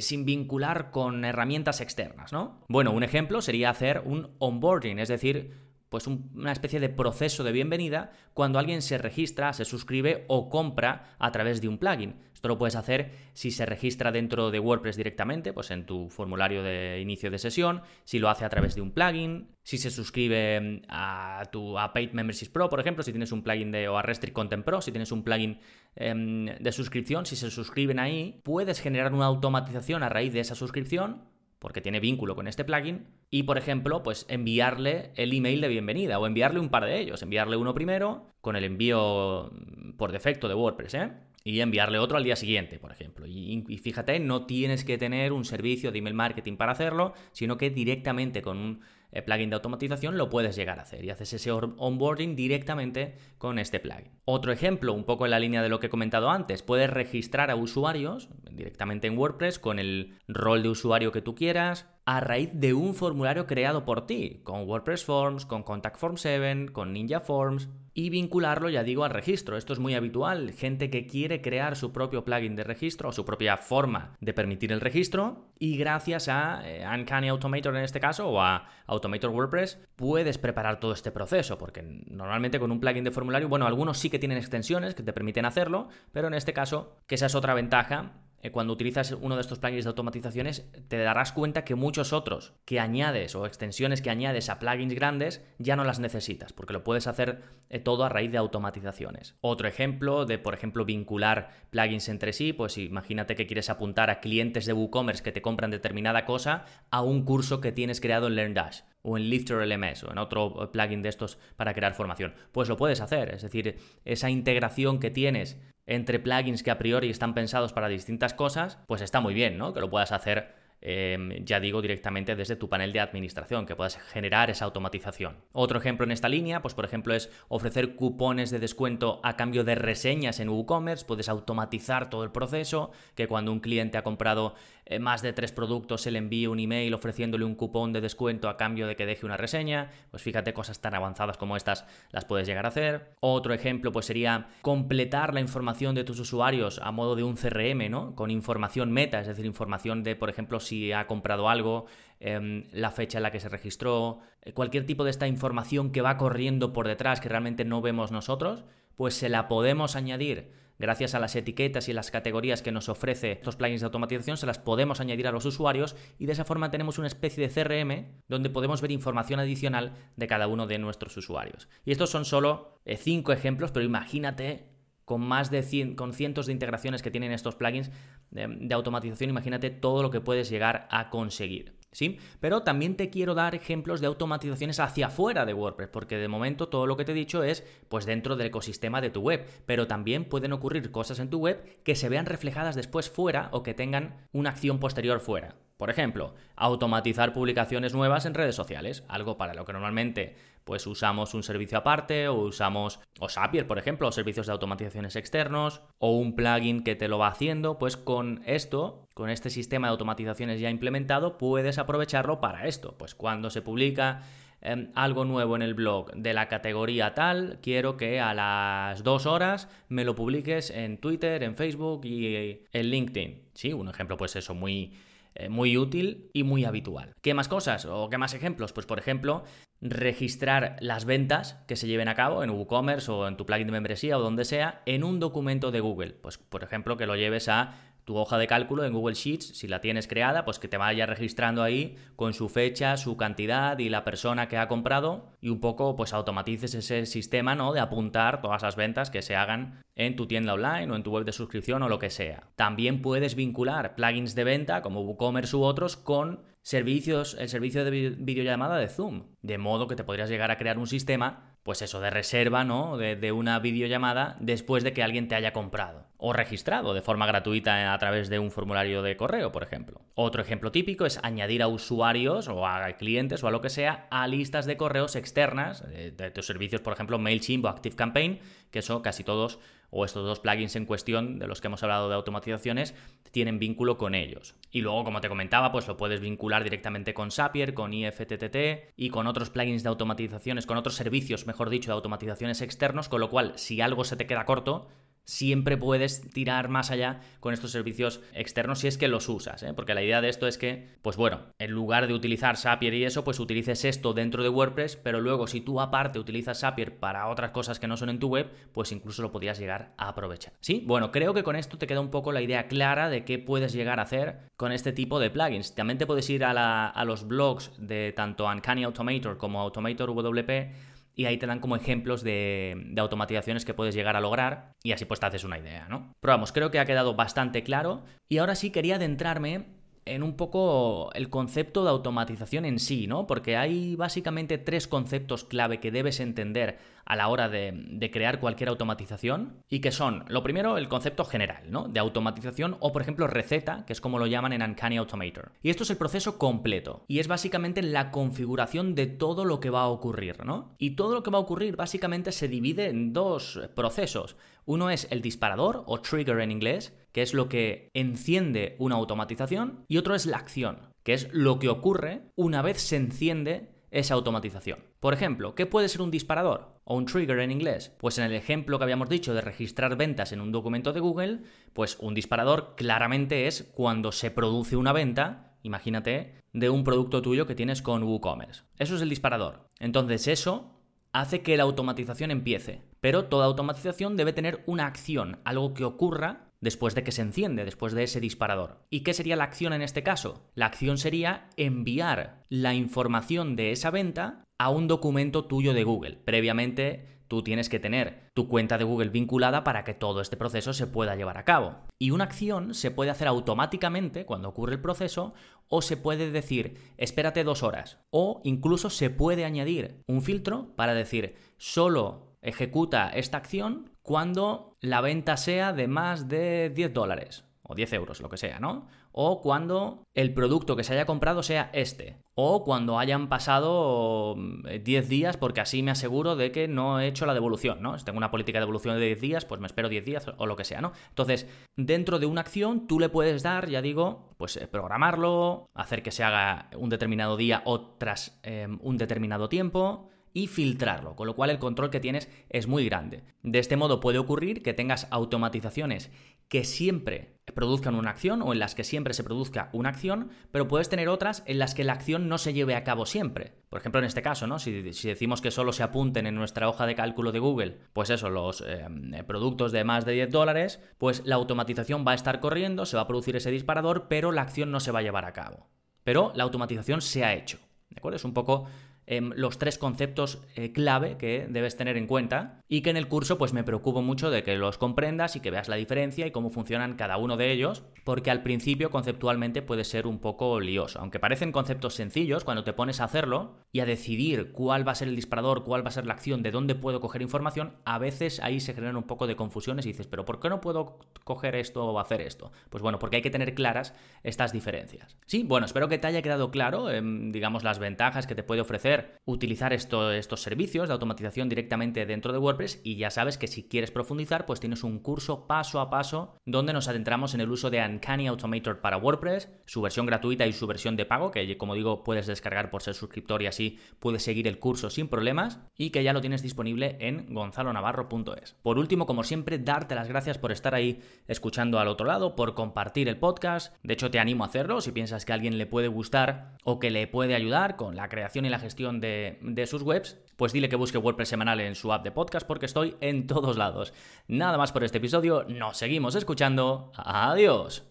sin 0.00 0.24
vincular 0.24 0.90
con 0.90 1.24
herramientas 1.24 1.80
externas, 1.80 2.32
no? 2.32 2.64
Bueno, 2.68 2.90
un 2.90 3.04
ejemplo 3.04 3.40
sería 3.40 3.70
hacer 3.70 4.02
un 4.04 4.30
onboarding, 4.40 4.98
es 4.98 5.08
decir, 5.08 5.54
pues 5.90 6.08
una 6.08 6.50
especie 6.50 6.80
de 6.80 6.88
proceso 6.88 7.44
de 7.44 7.52
bienvenida 7.52 8.12
cuando 8.34 8.58
alguien 8.58 8.82
se 8.82 8.98
registra, 8.98 9.52
se 9.52 9.64
suscribe 9.64 10.24
o 10.28 10.48
compra 10.48 11.14
a 11.18 11.30
través 11.30 11.60
de 11.60 11.68
un 11.68 11.78
plugin. 11.78 12.16
Esto 12.40 12.48
lo 12.48 12.56
puedes 12.56 12.74
hacer 12.74 13.10
si 13.34 13.50
se 13.50 13.66
registra 13.66 14.10
dentro 14.12 14.50
de 14.50 14.58
WordPress 14.58 14.96
directamente, 14.96 15.52
pues 15.52 15.70
en 15.70 15.84
tu 15.84 16.08
formulario 16.08 16.62
de 16.62 16.98
inicio 16.98 17.30
de 17.30 17.36
sesión, 17.36 17.82
si 18.04 18.18
lo 18.18 18.30
hace 18.30 18.46
a 18.46 18.48
través 18.48 18.74
de 18.74 18.80
un 18.80 18.92
plugin, 18.92 19.48
si 19.62 19.76
se 19.76 19.90
suscribe 19.90 20.58
mm, 20.58 20.82
a 20.88 21.42
tu 21.52 21.78
a 21.78 21.92
Paid 21.92 22.12
Membership 22.12 22.50
Pro, 22.50 22.70
por 22.70 22.80
ejemplo, 22.80 23.02
si 23.02 23.12
tienes 23.12 23.30
un 23.32 23.42
plugin 23.42 23.70
de 23.72 23.88
o 23.88 23.98
a 23.98 24.00
Restrict 24.00 24.32
Content 24.32 24.64
Pro, 24.64 24.80
si 24.80 24.90
tienes 24.90 25.12
un 25.12 25.22
plugin 25.22 25.58
em, 25.96 26.46
de 26.46 26.72
suscripción, 26.72 27.26
si 27.26 27.36
se 27.36 27.50
suscriben 27.50 27.98
ahí, 27.98 28.40
puedes 28.42 28.80
generar 28.80 29.12
una 29.12 29.26
automatización 29.26 30.02
a 30.02 30.08
raíz 30.08 30.32
de 30.32 30.40
esa 30.40 30.54
suscripción 30.54 31.28
porque 31.58 31.82
tiene 31.82 32.00
vínculo 32.00 32.34
con 32.34 32.48
este 32.48 32.64
plugin, 32.64 33.06
y 33.28 33.42
por 33.42 33.58
ejemplo, 33.58 34.02
pues 34.02 34.24
enviarle 34.30 35.12
el 35.14 35.34
email 35.34 35.60
de 35.60 35.68
bienvenida 35.68 36.18
o 36.18 36.26
enviarle 36.26 36.58
un 36.58 36.70
par 36.70 36.86
de 36.86 36.98
ellos, 36.98 37.22
enviarle 37.22 37.58
uno 37.58 37.74
primero 37.74 38.28
con 38.40 38.56
el 38.56 38.64
envío 38.64 39.52
por 39.98 40.10
defecto 40.10 40.48
de 40.48 40.54
WordPress, 40.54 40.94
¿eh? 40.94 41.12
Y 41.42 41.60
enviarle 41.60 41.98
otro 41.98 42.16
al 42.16 42.24
día 42.24 42.36
siguiente, 42.36 42.78
por 42.78 42.92
ejemplo. 42.92 43.26
Y, 43.26 43.78
fíjate, 43.82 44.18
no 44.20 44.46
tienes 44.46 44.84
que 44.84 44.98
tener 44.98 45.32
un 45.32 45.44
servicio 45.44 45.90
de 45.90 45.98
email 45.98 46.14
marketing 46.14 46.56
para 46.56 46.72
hacerlo, 46.72 47.14
sino 47.32 47.56
que 47.56 47.70
directamente 47.70 48.42
con 48.42 48.58
un 48.58 48.80
eh, 49.12 49.22
plugin 49.22 49.50
de 49.50 49.56
automatización 49.56 50.16
lo 50.16 50.28
puedes 50.28 50.54
llegar 50.54 50.78
a 50.78 50.82
hacer 50.82 51.04
y 51.04 51.10
haces 51.10 51.32
ese 51.32 51.50
onboarding 51.50 52.36
directamente 52.36 53.16
con 53.38 53.58
este 53.58 53.80
plugin. 53.80 54.10
Otro 54.24 54.52
ejemplo, 54.52 54.92
un 54.92 55.04
poco 55.04 55.24
en 55.24 55.30
la 55.30 55.40
línea 55.40 55.62
de 55.62 55.68
lo 55.68 55.80
que 55.80 55.86
he 55.86 55.90
comentado 55.90 56.30
antes, 56.30 56.62
puedes 56.62 56.90
registrar 56.90 57.50
a 57.50 57.56
usuarios 57.56 58.28
directamente 58.50 59.06
en 59.06 59.16
WordPress 59.16 59.58
con 59.58 59.78
el 59.78 60.18
rol 60.28 60.62
de 60.62 60.68
usuario 60.68 61.10
que 61.10 61.22
tú 61.22 61.34
quieras, 61.34 61.88
a 62.04 62.20
raíz 62.20 62.50
de 62.52 62.74
un 62.74 62.94
formulario 62.94 63.46
creado 63.46 63.84
por 63.84 64.06
ti, 64.06 64.40
con 64.42 64.68
WordPress 64.68 65.04
Forms, 65.04 65.46
con 65.46 65.62
Contact 65.62 65.96
Form 65.96 66.16
7, 66.16 66.72
con 66.72 66.92
Ninja 66.92 67.20
Forms, 67.20 67.68
y 67.92 68.10
vincularlo, 68.10 68.68
ya 68.70 68.82
digo, 68.82 69.04
al 69.04 69.10
registro. 69.10 69.56
Esto 69.56 69.72
es 69.72 69.78
muy 69.78 69.94
habitual. 69.94 70.52
Gente 70.52 70.90
que 70.90 71.06
quiere 71.06 71.40
crear 71.40 71.76
su 71.76 71.92
propio 71.92 72.24
plugin 72.24 72.56
de 72.56 72.64
registro 72.64 73.08
o 73.08 73.12
su 73.12 73.24
propia 73.24 73.56
forma 73.56 74.16
de 74.20 74.32
permitir 74.32 74.72
el 74.72 74.80
registro, 74.80 75.50
y 75.58 75.76
gracias 75.76 76.28
a 76.28 76.62
eh, 76.64 76.84
Uncanny 76.86 77.28
Automator 77.28 77.76
en 77.76 77.84
este 77.84 78.00
caso, 78.00 78.28
o 78.28 78.40
a 78.40 78.66
Automator 78.86 79.30
WordPress, 79.30 79.78
puedes 79.96 80.38
preparar 80.38 80.80
todo 80.80 80.92
este 80.92 81.10
proceso, 81.10 81.58
porque 81.58 81.82
normalmente 81.82 82.58
con 82.58 82.72
un 82.72 82.80
plugin 82.80 83.04
de 83.04 83.10
formulario, 83.10 83.48
bueno, 83.48 83.66
algunos 83.66 83.98
sí 83.98 84.08
que 84.08 84.18
tienen 84.18 84.38
extensiones 84.38 84.94
que 84.94 85.02
te 85.02 85.12
permiten 85.12 85.44
hacerlo, 85.44 85.88
pero 86.12 86.28
en 86.28 86.34
este 86.34 86.52
caso, 86.52 86.96
que 87.06 87.16
esa 87.16 87.26
es 87.26 87.34
otra 87.34 87.54
ventaja, 87.54 88.14
cuando 88.50 88.72
utilizas 88.72 89.12
uno 89.20 89.34
de 89.34 89.42
estos 89.42 89.58
plugins 89.58 89.84
de 89.84 89.90
automatizaciones, 89.90 90.66
te 90.88 90.96
darás 90.96 91.32
cuenta 91.32 91.64
que 91.64 91.74
muchos 91.74 92.14
otros 92.14 92.54
que 92.64 92.80
añades 92.80 93.34
o 93.34 93.44
extensiones 93.44 94.00
que 94.00 94.08
añades 94.08 94.48
a 94.48 94.58
plugins 94.58 94.94
grandes 94.94 95.44
ya 95.58 95.76
no 95.76 95.84
las 95.84 96.00
necesitas, 96.00 96.54
porque 96.54 96.72
lo 96.72 96.82
puedes 96.82 97.06
hacer 97.06 97.42
eh, 97.68 97.78
todo 97.78 98.04
a 98.04 98.08
raíz 98.08 98.32
de 98.32 98.38
automatizaciones. 98.38 99.36
Otro 99.42 99.68
ejemplo 99.68 100.24
de, 100.24 100.38
por 100.38 100.54
ejemplo, 100.54 100.86
vincular 100.86 101.50
plugins 101.68 102.08
entre 102.08 102.32
sí, 102.32 102.54
pues 102.54 102.78
imagínate 102.78 103.34
que 103.34 103.46
quieres 103.46 103.68
apuntar 103.68 104.08
a 104.08 104.20
clientes 104.20 104.64
de 104.64 104.72
WooCommerce 104.72 105.22
que 105.22 105.32
te 105.32 105.42
compran 105.42 105.70
determinada 105.70 106.24
cosa 106.24 106.64
a 106.90 107.02
un 107.02 107.24
curso 107.24 107.60
que 107.60 107.72
tienes 107.72 108.00
creado 108.00 108.28
en 108.28 108.36
LearnDash 108.36 108.80
o 109.02 109.16
en 109.16 109.30
Lifter 109.30 109.66
LMS 109.66 110.04
o 110.04 110.12
en 110.12 110.18
otro 110.18 110.70
plugin 110.72 111.02
de 111.02 111.08
estos 111.08 111.38
para 111.56 111.74
crear 111.74 111.94
formación. 111.94 112.34
Pues 112.52 112.68
lo 112.68 112.76
puedes 112.76 113.00
hacer, 113.00 113.34
es 113.34 113.42
decir, 113.42 113.78
esa 114.04 114.30
integración 114.30 114.98
que 114.98 115.10
tienes 115.10 115.58
entre 115.90 116.20
plugins 116.20 116.62
que 116.62 116.70
a 116.70 116.78
priori 116.78 117.10
están 117.10 117.34
pensados 117.34 117.72
para 117.72 117.88
distintas 117.88 118.32
cosas, 118.32 118.78
pues 118.86 119.02
está 119.02 119.20
muy 119.20 119.34
bien, 119.34 119.58
¿no? 119.58 119.74
Que 119.74 119.80
lo 119.80 119.90
puedas 119.90 120.12
hacer 120.12 120.54
Em, 120.82 121.44
ya 121.44 121.60
digo 121.60 121.82
directamente 121.82 122.36
desde 122.36 122.56
tu 122.56 122.68
panel 122.70 122.92
de 122.92 123.00
administración, 123.00 123.66
que 123.66 123.76
puedas 123.76 123.98
generar 123.98 124.48
esa 124.48 124.64
automatización. 124.64 125.36
Otro 125.52 125.78
ejemplo 125.78 126.04
en 126.04 126.10
esta 126.10 126.28
línea, 126.28 126.62
pues 126.62 126.74
por 126.74 126.86
ejemplo 126.86 127.14
es 127.14 127.30
ofrecer 127.48 127.96
cupones 127.96 128.50
de 128.50 128.58
descuento 128.58 129.20
a 129.22 129.36
cambio 129.36 129.62
de 129.64 129.74
reseñas 129.74 130.40
en 130.40 130.48
WooCommerce, 130.48 131.04
puedes 131.04 131.28
automatizar 131.28 132.08
todo 132.08 132.24
el 132.24 132.32
proceso, 132.32 132.92
que 133.14 133.28
cuando 133.28 133.52
un 133.52 133.60
cliente 133.60 133.98
ha 133.98 134.02
comprado 134.02 134.54
eh, 134.86 134.98
más 134.98 135.20
de 135.22 135.32
tres 135.32 135.52
productos 135.52 136.02
se 136.02 136.10
le 136.10 136.18
envíe 136.18 136.46
un 136.46 136.58
email 136.58 136.94
ofreciéndole 136.94 137.44
un 137.44 137.54
cupón 137.54 137.92
de 137.92 138.00
descuento 138.00 138.48
a 138.48 138.56
cambio 138.56 138.86
de 138.86 138.96
que 138.96 139.06
deje 139.06 139.26
una 139.26 139.36
reseña, 139.36 139.90
pues 140.10 140.22
fíjate 140.22 140.54
cosas 140.54 140.80
tan 140.80 140.94
avanzadas 140.94 141.36
como 141.36 141.56
estas 141.56 141.86
las 142.10 142.24
puedes 142.24 142.46
llegar 142.46 142.64
a 142.64 142.68
hacer. 142.68 143.12
Otro 143.20 143.52
ejemplo 143.52 143.92
pues 143.92 144.06
sería 144.06 144.48
completar 144.62 145.34
la 145.34 145.40
información 145.40 145.94
de 145.94 146.04
tus 146.04 146.18
usuarios 146.18 146.80
a 146.82 146.90
modo 146.90 147.16
de 147.16 147.22
un 147.22 147.36
CRM, 147.36 147.90
¿no? 147.90 148.14
Con 148.16 148.30
información 148.30 148.90
meta, 148.90 149.20
es 149.20 149.26
decir, 149.26 149.44
información 149.44 150.02
de, 150.02 150.16
por 150.16 150.30
ejemplo, 150.30 150.58
si 150.70 150.92
ha 150.92 151.06
comprado 151.06 151.48
algo, 151.48 151.86
em, 152.20 152.64
la 152.72 152.90
fecha 152.90 153.18
en 153.18 153.24
la 153.24 153.32
que 153.32 153.40
se 153.40 153.48
registró, 153.48 154.20
eh, 154.42 154.52
cualquier 154.52 154.86
tipo 154.86 155.04
de 155.04 155.10
esta 155.10 155.26
información 155.26 155.90
que 155.90 156.00
va 156.00 156.16
corriendo 156.16 156.72
por 156.72 156.86
detrás 156.86 157.20
que 157.20 157.28
realmente 157.28 157.64
no 157.64 157.82
vemos 157.82 158.12
nosotros, 158.12 158.64
pues 158.94 159.14
se 159.14 159.28
la 159.28 159.48
podemos 159.48 159.96
añadir 159.96 160.52
gracias 160.78 161.14
a 161.14 161.18
las 161.18 161.36
etiquetas 161.36 161.88
y 161.88 161.92
las 161.92 162.10
categorías 162.10 162.62
que 162.62 162.72
nos 162.72 162.88
ofrece 162.88 163.32
estos 163.32 163.56
plugins 163.56 163.80
de 163.82 163.86
automatización, 163.86 164.38
se 164.38 164.46
las 164.46 164.58
podemos 164.58 165.00
añadir 165.00 165.26
a 165.26 165.32
los 165.32 165.44
usuarios 165.44 165.94
y 166.18 166.24
de 166.24 166.32
esa 166.32 166.46
forma 166.46 166.70
tenemos 166.70 166.98
una 166.98 167.06
especie 167.06 167.46
de 167.46 167.52
CRM 167.52 168.22
donde 168.28 168.48
podemos 168.48 168.80
ver 168.80 168.90
información 168.92 169.40
adicional 169.40 169.92
de 170.16 170.26
cada 170.26 170.46
uno 170.46 170.66
de 170.66 170.78
nuestros 170.78 171.16
usuarios. 171.16 171.68
Y 171.84 171.92
estos 171.92 172.10
son 172.10 172.24
solo 172.24 172.80
eh, 172.86 172.96
cinco 172.96 173.32
ejemplos, 173.32 173.72
pero 173.72 173.84
imagínate 173.84 174.70
con 175.04 175.22
más 175.22 175.50
de 175.50 175.64
100, 175.64 175.96
con 175.96 176.14
cientos 176.14 176.46
de 176.46 176.52
integraciones 176.52 177.02
que 177.02 177.10
tienen 177.10 177.32
estos 177.32 177.56
plugins 177.56 177.90
de, 178.30 178.74
automatización, 178.74 179.30
imagínate 179.30 179.70
todo 179.70 180.02
lo 180.02 180.10
que 180.10 180.20
puedes 180.20 180.50
llegar 180.50 180.86
a 180.90 181.10
conseguir. 181.10 181.78
¿Sí? 181.92 182.20
Pero 182.38 182.62
también 182.62 182.96
te 182.96 183.10
quiero 183.10 183.34
dar 183.34 183.56
ejemplos 183.56 184.00
de 184.00 184.06
automatizaciones 184.06 184.78
hacia 184.78 185.08
afuera 185.08 185.44
de 185.44 185.54
WordPress, 185.54 185.88
porque 185.88 186.18
de 186.18 186.28
momento 186.28 186.68
todo 186.68 186.86
lo 186.86 186.96
que 186.96 187.04
te 187.04 187.10
he 187.10 187.16
dicho 187.16 187.42
es 187.42 187.64
pues 187.88 188.06
dentro 188.06 188.36
del 188.36 188.46
ecosistema 188.46 189.00
de 189.00 189.10
tu 189.10 189.22
web, 189.22 189.44
pero 189.66 189.88
también 189.88 190.24
pueden 190.24 190.52
ocurrir 190.52 190.92
cosas 190.92 191.18
en 191.18 191.30
tu 191.30 191.40
web 191.40 191.82
que 191.82 191.96
se 191.96 192.08
vean 192.08 192.26
reflejadas 192.26 192.76
después 192.76 193.10
fuera 193.10 193.48
o 193.50 193.64
que 193.64 193.74
tengan 193.74 194.28
una 194.30 194.50
acción 194.50 194.78
posterior 194.78 195.18
fuera. 195.18 195.56
Por 195.80 195.88
ejemplo, 195.88 196.34
automatizar 196.56 197.32
publicaciones 197.32 197.94
nuevas 197.94 198.26
en 198.26 198.34
redes 198.34 198.54
sociales, 198.54 199.02
algo 199.08 199.36
para 199.38 199.54
lo 199.54 199.64
que 199.64 199.72
normalmente 199.72 200.36
pues 200.70 200.86
usamos 200.86 201.34
un 201.34 201.42
servicio 201.42 201.78
aparte 201.78 202.28
o 202.28 202.42
usamos 202.42 203.00
o 203.18 203.28
Zapier, 203.28 203.66
por 203.66 203.76
ejemplo, 203.76 204.06
o 204.06 204.12
servicios 204.12 204.46
de 204.46 204.52
automatizaciones 204.52 205.16
externos 205.16 205.82
o 205.98 206.12
un 206.12 206.36
plugin 206.36 206.84
que 206.84 206.94
te 206.94 207.08
lo 207.08 207.18
va 207.18 207.26
haciendo, 207.26 207.76
pues 207.76 207.96
con 207.96 208.40
esto, 208.46 209.08
con 209.12 209.30
este 209.30 209.50
sistema 209.50 209.88
de 209.88 209.90
automatizaciones 209.90 210.60
ya 210.60 210.70
implementado, 210.70 211.38
puedes 211.38 211.78
aprovecharlo 211.78 212.40
para 212.40 212.68
esto, 212.68 212.96
pues 212.96 213.16
cuando 213.16 213.50
se 213.50 213.62
publica 213.62 214.22
em, 214.60 214.92
algo 214.94 215.24
nuevo 215.24 215.56
en 215.56 215.62
el 215.62 215.74
blog 215.74 216.12
de 216.14 216.34
la 216.34 216.46
categoría 216.46 217.14
tal, 217.14 217.58
quiero 217.60 217.96
que 217.96 218.20
a 218.20 218.32
las 218.32 219.02
dos 219.02 219.26
horas 219.26 219.68
me 219.88 220.04
lo 220.04 220.14
publiques 220.14 220.70
en 220.70 220.98
Twitter, 220.98 221.42
en 221.42 221.56
Facebook 221.56 222.04
y 222.04 222.62
en 222.72 222.86
LinkedIn. 222.86 223.42
Sí, 223.54 223.72
un 223.72 223.88
ejemplo 223.88 224.16
pues 224.16 224.36
eso 224.36 224.54
muy 224.54 224.92
eh, 225.34 225.48
muy 225.48 225.76
útil 225.76 226.28
y 226.32 226.42
muy 226.42 226.64
habitual. 226.64 227.14
¿Qué 227.22 227.34
más 227.34 227.46
cosas 227.46 227.86
o 227.86 228.10
qué 228.10 228.18
más 228.18 228.34
ejemplos? 228.34 228.72
Pues 228.72 228.84
por 228.84 228.98
ejemplo, 228.98 229.44
registrar 229.80 230.76
las 230.80 231.04
ventas 231.06 231.62
que 231.66 231.76
se 231.76 231.86
lleven 231.86 232.08
a 232.08 232.14
cabo 232.14 232.44
en 232.44 232.50
WooCommerce 232.50 233.10
o 233.10 233.26
en 233.26 233.36
tu 233.36 233.46
plugin 233.46 233.66
de 233.66 233.72
membresía 233.72 234.18
o 234.18 234.20
donde 234.20 234.44
sea 234.44 234.82
en 234.84 235.04
un 235.04 235.20
documento 235.20 235.70
de 235.70 235.80
Google. 235.80 236.12
Pues 236.12 236.36
por 236.36 236.62
ejemplo 236.62 236.96
que 236.96 237.06
lo 237.06 237.16
lleves 237.16 237.48
a 237.48 237.74
tu 238.04 238.16
hoja 238.16 238.38
de 238.38 238.46
cálculo 238.46 238.84
en 238.84 238.92
Google 238.92 239.14
Sheets, 239.14 239.56
si 239.56 239.68
la 239.68 239.80
tienes 239.80 240.06
creada, 240.06 240.44
pues 240.44 240.58
que 240.58 240.68
te 240.68 240.76
vaya 240.76 241.06
registrando 241.06 241.62
ahí 241.62 241.96
con 242.16 242.32
su 242.32 242.48
fecha, 242.48 242.96
su 242.96 243.16
cantidad 243.16 243.78
y 243.78 243.88
la 243.88 244.04
persona 244.04 244.48
que 244.48 244.58
ha 244.58 244.68
comprado 244.68 245.28
y 245.40 245.48
un 245.48 245.60
poco 245.60 245.96
pues 245.96 246.12
automatices 246.12 246.74
ese 246.74 247.06
sistema, 247.06 247.54
¿no? 247.54 247.72
De 247.72 247.80
apuntar 247.80 248.42
todas 248.42 248.62
las 248.62 248.76
ventas 248.76 249.10
que 249.10 249.22
se 249.22 249.36
hagan 249.36 249.82
en 249.94 250.16
tu 250.16 250.26
tienda 250.26 250.54
online 250.54 250.90
o 250.90 250.96
en 250.96 251.02
tu 251.02 251.10
web 251.10 251.24
de 251.24 251.32
suscripción 251.32 251.82
o 251.82 251.88
lo 251.88 251.98
que 251.98 252.10
sea. 252.10 252.48
También 252.56 253.02
puedes 253.02 253.34
vincular 253.34 253.94
plugins 253.94 254.34
de 254.34 254.44
venta 254.44 254.82
como 254.82 255.02
WooCommerce 255.02 255.56
u 255.56 255.62
otros 255.62 255.96
con 255.96 256.42
servicios, 256.62 257.36
el 257.38 257.48
servicio 257.48 257.84
de 257.84 258.10
videollamada 258.10 258.78
de 258.78 258.88
Zoom, 258.88 259.24
de 259.42 259.58
modo 259.58 259.88
que 259.88 259.96
te 259.96 260.04
podrías 260.04 260.28
llegar 260.28 260.50
a 260.50 260.58
crear 260.58 260.78
un 260.78 260.86
sistema 260.86 261.49
pues 261.62 261.82
eso, 261.82 262.00
de 262.00 262.10
reserva, 262.10 262.64
¿no? 262.64 262.96
De, 262.96 263.16
de, 263.16 263.32
una 263.32 263.58
videollamada 263.58 264.36
después 264.40 264.82
de 264.82 264.92
que 264.92 265.02
alguien 265.02 265.28
te 265.28 265.34
haya 265.34 265.52
comprado. 265.52 266.06
o 266.16 266.32
registrado 266.32 266.92
de 266.92 267.02
forma 267.02 267.26
gratuita 267.26 267.94
a 267.94 267.98
través 267.98 268.28
de 268.28 268.38
un 268.38 268.50
formulario 268.50 269.02
de 269.02 269.16
correo, 269.16 269.52
por 269.52 269.62
ejemplo. 269.62 270.00
Otro 270.14 270.42
ejemplo 270.42 270.70
típico 270.70 271.06
es 271.06 271.18
añadir 271.22 271.62
a 271.62 271.68
usuarios 271.68 272.48
o 272.48 272.66
a 272.66 272.92
clientes 272.92 273.42
o 273.42 273.48
a 273.48 273.50
lo 273.50 273.60
que 273.60 273.70
sea 273.70 274.06
a 274.10 274.26
listas 274.26 274.66
de 274.66 274.76
correos 274.76 275.16
externas 275.16 275.86
de, 275.88 276.10
de 276.10 276.30
tus 276.30 276.46
servicios, 276.46 276.80
por 276.80 276.92
ejemplo, 276.92 277.18
MailChimp 277.18 277.64
o 277.64 277.68
ActiveCampaign, 277.68 278.40
que 278.70 278.80
eso 278.80 279.02
casi 279.02 279.24
todos 279.24 279.58
o 279.90 280.04
estos 280.04 280.24
dos 280.24 280.40
plugins 280.40 280.76
en 280.76 280.86
cuestión 280.86 281.38
de 281.38 281.46
los 281.46 281.60
que 281.60 281.66
hemos 281.66 281.82
hablado 281.82 282.08
de 282.08 282.14
automatizaciones 282.14 282.94
tienen 283.30 283.58
vínculo 283.58 283.96
con 283.96 284.14
ellos. 284.14 284.54
Y 284.70 284.80
luego, 284.80 285.04
como 285.04 285.20
te 285.20 285.28
comentaba, 285.28 285.72
pues 285.72 285.86
lo 285.86 285.96
puedes 285.96 286.20
vincular 286.20 286.64
directamente 286.64 287.14
con 287.14 287.30
Zapier, 287.30 287.74
con 287.74 287.92
IFTTT 287.92 288.92
y 288.96 289.10
con 289.10 289.26
otros 289.26 289.50
plugins 289.50 289.82
de 289.82 289.88
automatizaciones, 289.88 290.66
con 290.66 290.76
otros 290.76 290.96
servicios, 290.96 291.46
mejor 291.46 291.70
dicho, 291.70 291.90
de 291.90 291.94
automatizaciones 291.94 292.60
externos, 292.62 293.08
con 293.08 293.20
lo 293.20 293.30
cual, 293.30 293.52
si 293.56 293.80
algo 293.80 294.04
se 294.04 294.16
te 294.16 294.26
queda 294.26 294.44
corto, 294.44 294.88
siempre 295.30 295.76
puedes 295.76 296.28
tirar 296.30 296.68
más 296.68 296.90
allá 296.90 297.20
con 297.38 297.54
estos 297.54 297.70
servicios 297.70 298.20
externos 298.34 298.80
si 298.80 298.88
es 298.88 298.98
que 298.98 299.06
los 299.06 299.28
usas, 299.28 299.62
¿eh? 299.62 299.72
porque 299.74 299.94
la 299.94 300.02
idea 300.02 300.20
de 300.20 300.28
esto 300.28 300.48
es 300.48 300.58
que, 300.58 300.88
pues 301.02 301.16
bueno, 301.16 301.42
en 301.60 301.70
lugar 301.70 302.08
de 302.08 302.14
utilizar 302.14 302.56
Zapier 302.56 302.94
y 302.94 303.04
eso, 303.04 303.22
pues 303.22 303.38
utilices 303.38 303.84
esto 303.84 304.12
dentro 304.12 304.42
de 304.42 304.48
WordPress, 304.48 304.96
pero 304.96 305.20
luego 305.20 305.46
si 305.46 305.60
tú 305.60 305.80
aparte 305.80 306.18
utilizas 306.18 306.58
Zapier 306.58 306.98
para 306.98 307.28
otras 307.28 307.52
cosas 307.52 307.78
que 307.78 307.86
no 307.86 307.96
son 307.96 308.10
en 308.10 308.18
tu 308.18 308.26
web, 308.26 308.50
pues 308.72 308.90
incluso 308.90 309.22
lo 309.22 309.30
podrías 309.30 309.60
llegar 309.60 309.92
a 309.96 310.08
aprovechar. 310.08 310.52
Sí, 310.58 310.82
bueno, 310.84 311.12
creo 311.12 311.32
que 311.32 311.44
con 311.44 311.54
esto 311.54 311.78
te 311.78 311.86
queda 311.86 312.00
un 312.00 312.10
poco 312.10 312.32
la 312.32 312.42
idea 312.42 312.66
clara 312.66 313.08
de 313.08 313.24
qué 313.24 313.38
puedes 313.38 313.72
llegar 313.72 314.00
a 314.00 314.02
hacer 314.02 314.50
con 314.56 314.72
este 314.72 314.92
tipo 314.92 315.20
de 315.20 315.30
plugins. 315.30 315.76
También 315.76 315.98
te 315.98 316.06
puedes 316.06 316.28
ir 316.28 316.44
a, 316.44 316.88
a 316.88 317.04
los 317.04 317.28
blogs 317.28 317.70
de 317.78 318.12
tanto 318.16 318.46
Uncanny 318.46 318.82
Automator 318.82 319.38
como 319.38 319.60
Automator 319.60 320.12
WP 320.12 320.89
y 321.14 321.26
ahí 321.26 321.38
te 321.38 321.46
dan 321.46 321.60
como 321.60 321.76
ejemplos 321.76 322.22
de, 322.22 322.94
automatizaciones 322.98 323.64
que 323.64 323.74
puedes 323.74 323.94
llegar 323.94 324.16
a 324.16 324.20
lograr 324.20 324.72
y 324.82 324.92
así 324.92 325.04
pues 325.04 325.20
te 325.20 325.26
haces 325.26 325.44
una 325.44 325.58
idea, 325.58 325.88
¿no? 325.88 326.12
Pero 326.20 326.32
vamos, 326.32 326.52
creo 326.52 326.70
que 326.70 326.78
ha 326.78 326.86
quedado 326.86 327.14
bastante 327.14 327.62
claro 327.62 328.04
y 328.28 328.38
ahora 328.38 328.54
sí 328.54 328.70
quería 328.70 328.96
adentrarme 328.96 329.79
en 330.04 330.22
un 330.22 330.34
poco 330.34 331.10
el 331.14 331.28
concepto 331.28 331.84
de 331.84 331.90
automatización 331.90 332.64
en 332.64 332.78
sí, 332.78 333.06
¿no? 333.06 333.26
Porque 333.26 333.56
hay 333.56 333.96
básicamente 333.96 334.58
tres 334.58 334.88
conceptos 334.88 335.44
clave 335.44 335.80
que 335.80 335.90
debes 335.90 336.20
entender 336.20 336.78
a 337.04 337.16
la 337.16 337.26
hora 337.26 337.48
de, 337.48 338.10
crear 338.12 338.38
cualquier 338.38 338.68
automatización 338.68 339.64
y 339.68 339.80
que 339.80 339.90
son, 339.90 340.24
lo 340.28 340.44
primero, 340.44 340.78
el 340.78 340.88
concepto 340.88 341.24
general, 341.24 341.64
¿no? 341.68 341.88
De 341.88 341.98
automatización 341.98 342.76
o, 342.78 342.92
por 342.92 343.02
ejemplo, 343.02 343.26
receta, 343.26 343.84
que 343.84 343.92
es 343.92 344.00
como 344.00 344.18
lo 344.18 344.28
llaman 344.28 344.52
en 344.52 344.62
Uncanny 344.62 344.96
Automator. 344.96 345.50
Y 345.60 345.70
esto 345.70 345.82
es 345.82 345.90
el 345.90 345.96
proceso 345.96 346.38
completo 346.38 347.04
y 347.08 347.18
es 347.18 347.26
básicamente 347.26 347.82
la 347.82 348.12
configuración 348.12 348.94
de 348.94 349.06
todo 349.06 349.44
lo 349.44 349.58
que 349.58 349.70
va 349.70 349.82
a 349.82 349.88
ocurrir, 349.88 350.44
¿no? 350.44 350.74
Y 350.78 350.90
todo 350.90 351.14
lo 351.14 351.22
que 351.22 351.30
va 351.30 351.38
a 351.38 351.42
ocurrir 351.42 351.74
básicamente 351.74 352.30
se 352.30 352.46
divide 352.46 352.88
en 352.88 353.12
dos 353.12 353.60
procesos. 353.74 354.36
Uno 354.64 354.90
es 354.90 355.06
el 355.10 355.22
disparador 355.22 355.84
o 355.86 356.00
trigger 356.00 356.40
en 356.40 356.50
inglés, 356.50 356.96
que 357.12 357.22
es 357.22 357.34
lo 357.34 357.48
que 357.48 357.90
enciende 357.94 358.76
una 358.78 358.96
automatización, 358.96 359.84
y 359.88 359.96
otro 359.96 360.14
es 360.14 360.26
la 360.26 360.38
acción, 360.38 360.78
que 361.02 361.14
es 361.14 361.28
lo 361.32 361.58
que 361.58 361.68
ocurre 361.68 362.22
una 362.36 362.62
vez 362.62 362.80
se 362.80 362.96
enciende 362.96 363.70
esa 363.90 364.14
automatización. 364.14 364.78
Por 365.00 365.14
ejemplo, 365.14 365.54
¿qué 365.54 365.66
puede 365.66 365.88
ser 365.88 366.02
un 366.02 366.10
disparador 366.10 366.80
o 366.84 366.96
un 366.96 367.06
trigger 367.06 367.40
en 367.40 367.50
inglés? 367.50 367.94
Pues 367.98 368.18
en 368.18 368.24
el 368.24 368.34
ejemplo 368.34 368.78
que 368.78 368.84
habíamos 368.84 369.08
dicho 369.08 369.34
de 369.34 369.40
registrar 369.40 369.96
ventas 369.96 370.32
en 370.32 370.40
un 370.40 370.52
documento 370.52 370.92
de 370.92 371.00
Google, 371.00 371.40
pues 371.72 371.96
un 372.00 372.14
disparador 372.14 372.74
claramente 372.76 373.46
es 373.46 373.70
cuando 373.74 374.12
se 374.12 374.30
produce 374.30 374.76
una 374.76 374.92
venta, 374.92 375.56
imagínate, 375.62 376.34
de 376.52 376.70
un 376.70 376.84
producto 376.84 377.22
tuyo 377.22 377.46
que 377.46 377.54
tienes 377.54 377.82
con 377.82 378.02
WooCommerce. 378.02 378.62
Eso 378.78 378.96
es 378.96 379.02
el 379.02 379.08
disparador. 379.08 379.68
Entonces 379.78 380.28
eso 380.28 380.79
hace 381.12 381.42
que 381.42 381.56
la 381.56 381.64
automatización 381.64 382.30
empiece. 382.30 382.82
Pero 383.00 383.26
toda 383.26 383.46
automatización 383.46 384.16
debe 384.16 384.32
tener 384.32 384.62
una 384.66 384.86
acción, 384.86 385.38
algo 385.44 385.74
que 385.74 385.84
ocurra 385.84 386.50
después 386.60 386.94
de 386.94 387.02
que 387.02 387.12
se 387.12 387.22
enciende, 387.22 387.64
después 387.64 387.94
de 387.94 388.02
ese 388.02 388.20
disparador. 388.20 388.84
¿Y 388.90 389.00
qué 389.00 389.14
sería 389.14 389.36
la 389.36 389.44
acción 389.44 389.72
en 389.72 389.82
este 389.82 390.02
caso? 390.02 390.50
La 390.54 390.66
acción 390.66 390.98
sería 390.98 391.48
enviar 391.56 392.42
la 392.48 392.74
información 392.74 393.56
de 393.56 393.72
esa 393.72 393.90
venta 393.90 394.44
a 394.58 394.68
un 394.70 394.88
documento 394.88 395.46
tuyo 395.46 395.72
de 395.72 395.84
Google. 395.84 396.18
Previamente 396.24 397.19
tú 397.30 397.44
tienes 397.44 397.68
que 397.68 397.78
tener 397.78 398.28
tu 398.34 398.48
cuenta 398.48 398.76
de 398.76 398.82
Google 398.82 399.10
vinculada 399.10 399.62
para 399.62 399.84
que 399.84 399.94
todo 399.94 400.20
este 400.20 400.36
proceso 400.36 400.72
se 400.72 400.88
pueda 400.88 401.14
llevar 401.14 401.38
a 401.38 401.44
cabo. 401.44 401.76
Y 401.96 402.10
una 402.10 402.24
acción 402.24 402.74
se 402.74 402.90
puede 402.90 403.12
hacer 403.12 403.28
automáticamente 403.28 404.26
cuando 404.26 404.48
ocurre 404.48 404.74
el 404.74 404.80
proceso 404.80 405.32
o 405.68 405.80
se 405.80 405.96
puede 405.96 406.32
decir 406.32 406.92
espérate 406.96 407.44
dos 407.44 407.62
horas 407.62 407.98
o 408.10 408.40
incluso 408.42 408.90
se 408.90 409.10
puede 409.10 409.44
añadir 409.44 410.02
un 410.08 410.22
filtro 410.22 410.74
para 410.74 410.92
decir 410.92 411.36
solo 411.56 412.36
ejecuta 412.42 413.10
esta 413.10 413.36
acción 413.36 413.90
cuando 414.02 414.76
la 414.80 415.00
venta 415.00 415.36
sea 415.36 415.72
de 415.72 415.86
más 415.86 416.26
de 416.28 416.72
10 416.74 416.92
dólares 416.92 417.44
o 417.62 417.76
10 417.76 417.92
euros, 417.92 418.20
lo 418.20 418.28
que 418.28 418.38
sea, 418.38 418.58
¿no? 418.58 418.88
O 419.12 419.42
cuando 419.42 420.04
el 420.14 420.32
producto 420.34 420.76
que 420.76 420.84
se 420.84 420.92
haya 420.92 421.06
comprado 421.06 421.42
sea 421.42 421.70
este. 421.72 422.16
O 422.34 422.64
cuando 422.64 422.98
hayan 422.98 423.28
pasado 423.28 424.36
10 424.36 425.04
mm, 425.04 425.08
días, 425.08 425.36
porque 425.36 425.60
así 425.60 425.82
me 425.82 425.90
aseguro 425.90 426.36
de 426.36 426.52
que 426.52 426.68
no 426.68 427.00
he 427.00 427.08
hecho 427.08 427.26
la 427.26 427.34
devolución, 427.34 427.82
¿no? 427.82 427.98
Si 427.98 428.04
tengo 428.04 428.18
una 428.18 428.30
política 428.30 428.58
de 428.58 428.62
devolución 428.62 428.98
de 428.98 429.06
10 429.06 429.20
días, 429.20 429.44
pues 429.44 429.60
me 429.60 429.66
espero 429.66 429.88
10 429.88 430.04
días 430.04 430.26
o 430.36 430.46
lo 430.46 430.56
que 430.56 430.64
sea, 430.64 430.80
¿no? 430.80 430.92
Entonces, 431.08 431.48
dentro 431.76 432.18
de 432.18 432.26
una 432.26 432.40
acción, 432.40 432.86
tú 432.86 433.00
le 433.00 433.08
puedes 433.08 433.42
dar, 433.42 433.68
ya 433.68 433.82
digo, 433.82 434.34
pues 434.36 434.56
eh, 434.56 434.68
programarlo, 434.68 435.68
hacer 435.74 436.02
que 436.02 436.12
se 436.12 436.22
haga 436.22 436.70
un 436.76 436.88
determinado 436.88 437.36
día 437.36 437.62
o 437.64 437.80
tras 437.98 438.40
em, 438.42 438.78
un 438.82 438.96
determinado 438.96 439.48
tiempo 439.48 440.08
y 440.32 440.46
filtrarlo, 440.46 441.16
con 441.16 441.26
lo 441.26 441.34
cual 441.34 441.50
el 441.50 441.58
control 441.58 441.90
que 441.90 442.00
tienes 442.00 442.30
es 442.48 442.66
muy 442.66 442.84
grande. 442.84 443.24
De 443.42 443.58
este 443.58 443.76
modo 443.76 444.00
puede 444.00 444.18
ocurrir 444.18 444.62
que 444.62 444.74
tengas 444.74 445.08
automatizaciones 445.10 446.10
que 446.50 446.64
siempre 446.64 447.40
produzcan 447.52 447.94
una 447.94 448.10
acción 448.10 448.42
o 448.42 448.52
en 448.52 448.58
las 448.58 448.74
que 448.74 448.84
siempre 448.84 449.14
se 449.14 449.24
produzca 449.24 449.70
una 449.72 449.88
acción, 449.88 450.30
pero 450.50 450.68
puedes 450.68 450.88
tener 450.88 451.08
otras 451.08 451.42
en 451.46 451.58
las 451.58 451.74
que 451.74 451.84
la 451.84 451.92
acción 451.92 452.28
no 452.28 452.38
se 452.38 452.52
lleve 452.52 452.74
a 452.74 452.84
cabo 452.84 453.06
siempre. 453.06 453.54
Por 453.68 453.80
ejemplo, 453.80 454.00
en 454.00 454.04
este 454.04 454.22
caso, 454.22 454.46
¿no? 454.46 454.58
Si, 454.58 454.82
decimos 454.82 455.40
que 455.40 455.50
solo 455.50 455.72
se 455.72 455.82
apunten 455.82 456.26
en 456.26 456.34
nuestra 456.34 456.68
hoja 456.68 456.86
de 456.86 456.94
cálculo 456.94 457.32
de 457.32 457.38
Google, 457.38 457.78
pues 457.92 458.10
eso, 458.10 458.30
los 458.30 458.62
eh, 458.66 458.86
productos 459.26 459.72
de 459.72 459.84
más 459.84 460.04
de 460.04 460.12
10 460.12 460.30
dólares, 460.30 460.80
pues 460.98 461.22
la 461.24 461.36
automatización 461.36 462.04
va 462.06 462.12
a 462.12 462.16
estar 462.16 462.40
corriendo, 462.40 462.84
se 462.84 462.96
va 462.96 463.02
a 463.02 463.08
producir 463.08 463.36
ese 463.36 463.50
disparador, 463.50 464.06
pero 464.08 464.32
la 464.32 464.42
acción 464.42 464.70
no 464.70 464.80
se 464.80 464.92
va 464.92 465.00
a 465.00 465.02
llevar 465.02 465.24
a 465.24 465.32
cabo. 465.32 465.68
Pero 466.04 466.32
la 466.34 466.44
automatización 466.44 467.00
se 467.00 467.24
ha 467.24 467.34
hecho. 467.34 467.58
¿De 467.90 467.96
acuerdo? 467.98 468.16
Es 468.16 468.24
un 468.24 468.34
poco 468.34 468.66
Em, 469.10 469.32
los 469.34 469.58
tres 469.58 469.76
conceptos 469.76 470.40
eh, 470.54 470.72
clave 470.72 471.16
que 471.16 471.48
debes 471.50 471.76
tener 471.76 471.96
en 471.96 472.06
cuenta 472.06 472.59
y 472.72 472.82
que 472.82 472.90
en 472.90 472.96
el 472.96 473.08
curso 473.08 473.36
pues 473.36 473.52
me 473.52 473.64
preocupo 473.64 474.00
mucho 474.00 474.30
de 474.30 474.44
que 474.44 474.56
los 474.56 474.78
comprendas 474.78 475.34
y 475.34 475.40
que 475.40 475.50
veas 475.50 475.68
la 475.68 475.74
diferencia 475.74 476.24
y 476.24 476.30
cómo 476.30 476.50
funcionan 476.50 476.94
cada 476.94 477.16
uno 477.16 477.36
de 477.36 477.50
ellos, 477.50 477.82
porque 478.04 478.30
al 478.30 478.44
principio 478.44 478.90
conceptualmente 478.90 479.60
puede 479.60 479.82
ser 479.82 480.06
un 480.06 480.20
poco 480.20 480.60
lioso. 480.60 481.00
Aunque 481.00 481.18
parecen 481.18 481.50
conceptos 481.50 481.94
sencillos, 481.94 482.44
cuando 482.44 482.62
te 482.62 482.72
pones 482.72 483.00
a 483.00 483.04
hacerlo 483.04 483.56
y 483.72 483.80
a 483.80 483.86
decidir 483.86 484.52
cuál 484.52 484.86
va 484.86 484.92
a 484.92 484.94
ser 484.94 485.08
el 485.08 485.16
disparador, 485.16 485.64
cuál 485.64 485.84
va 485.84 485.88
a 485.88 485.92
ser 485.92 486.06
la 486.06 486.14
acción, 486.14 486.44
de 486.44 486.52
dónde 486.52 486.76
puedo 486.76 487.00
coger 487.00 487.22
información, 487.22 487.72
a 487.84 487.98
veces 487.98 488.38
ahí 488.38 488.60
se 488.60 488.72
generan 488.72 488.96
un 488.96 489.02
poco 489.02 489.26
de 489.26 489.34
confusiones 489.34 489.84
y 489.84 489.88
dices, 489.88 490.06
pero 490.06 490.24
¿por 490.24 490.38
qué 490.38 490.48
no 490.48 490.60
puedo 490.60 491.00
coger 491.24 491.56
esto 491.56 491.84
o 491.84 491.98
hacer 491.98 492.20
esto? 492.20 492.52
Pues 492.68 492.84
bueno, 492.84 493.00
porque 493.00 493.16
hay 493.16 493.22
que 493.22 493.30
tener 493.30 493.52
claras 493.54 493.94
estas 494.22 494.52
diferencias. 494.52 495.16
Sí, 495.26 495.42
bueno, 495.42 495.66
espero 495.66 495.88
que 495.88 495.98
te 495.98 496.06
haya 496.06 496.22
quedado 496.22 496.52
claro, 496.52 496.88
em, 496.88 497.32
digamos, 497.32 497.64
las 497.64 497.80
ventajas 497.80 498.28
que 498.28 498.36
te 498.36 498.44
puede 498.44 498.60
ofrecer 498.60 499.18
utilizar 499.24 499.72
estos 499.72 500.40
servicios 500.40 500.88
de 500.88 500.92
automatización 500.92 501.48
directamente 501.48 502.06
dentro 502.06 502.32
de 502.32 502.38
WordPress 502.38 502.59
y 502.82 502.96
ya 502.96 503.10
sabes 503.10 503.38
que 503.38 503.46
si 503.46 503.68
quieres 503.68 503.90
profundizar 503.90 504.46
pues 504.46 504.60
tienes 504.60 504.84
un 504.84 504.98
curso 504.98 505.46
paso 505.46 505.80
a 505.80 505.90
paso 505.90 506.34
donde 506.44 506.72
nos 506.72 506.88
adentramos 506.88 507.34
en 507.34 507.40
el 507.40 507.50
uso 507.50 507.70
de 507.70 507.84
Uncanny 507.84 508.26
Automator 508.26 508.80
para 508.80 508.96
WordPress, 508.96 509.48
su 509.66 509.80
versión 509.80 510.06
gratuita 510.06 510.46
y 510.46 510.52
su 510.52 510.66
versión 510.66 510.96
de 510.96 511.06
pago 511.06 511.30
que 511.30 511.56
como 511.56 511.74
digo 511.74 512.04
puedes 512.04 512.26
descargar 512.26 512.70
por 512.70 512.82
ser 512.82 512.94
suscriptor 512.94 513.42
y 513.42 513.46
así 513.46 513.78
puedes 513.98 514.22
seguir 514.22 514.46
el 514.48 514.58
curso 514.58 514.90
sin 514.90 515.08
problemas 515.08 515.60
y 515.76 515.90
que 515.90 516.02
ya 516.02 516.12
lo 516.12 516.20
tienes 516.20 516.42
disponible 516.42 516.96
en 517.00 517.32
gonzalonavarro.es. 517.32 518.56
Por 518.62 518.78
último, 518.78 519.06
como 519.06 519.24
siempre, 519.24 519.58
darte 519.58 519.94
las 519.94 520.08
gracias 520.08 520.38
por 520.38 520.52
estar 520.52 520.74
ahí 520.74 521.00
escuchando 521.28 521.78
al 521.78 521.88
otro 521.88 522.06
lado, 522.06 522.36
por 522.36 522.54
compartir 522.54 523.08
el 523.08 523.16
podcast. 523.16 523.74
De 523.82 523.94
hecho, 523.94 524.10
te 524.10 524.18
animo 524.18 524.44
a 524.44 524.48
hacerlo 524.48 524.80
si 524.80 524.92
piensas 524.92 525.24
que 525.24 525.32
a 525.32 525.34
alguien 525.34 525.58
le 525.58 525.66
puede 525.66 525.88
gustar 525.88 526.56
o 526.64 526.78
que 526.78 526.90
le 526.90 527.06
puede 527.06 527.34
ayudar 527.34 527.76
con 527.76 527.96
la 527.96 528.08
creación 528.08 528.44
y 528.44 528.50
la 528.50 528.58
gestión 528.58 529.00
de, 529.00 529.64
sus 529.66 529.82
webs, 529.82 530.18
pues 530.36 530.52
dile 530.52 530.68
que 530.68 530.76
busque 530.76 530.98
WordPress 530.98 531.28
semanal 531.28 531.60
en 531.60 531.74
su 531.74 531.92
app 531.92 532.04
de 532.04 532.10
podcast 532.10 532.46
porque 532.50 532.66
estoy 532.66 532.96
en 533.00 533.28
todos 533.28 533.56
lados. 533.56 533.94
Nada 534.26 534.58
más 534.58 534.72
por 534.72 534.82
este 534.82 534.98
episodio, 534.98 535.44
nos 535.46 535.76
seguimos 535.76 536.16
escuchando. 536.16 536.90
Adiós. 536.96 537.84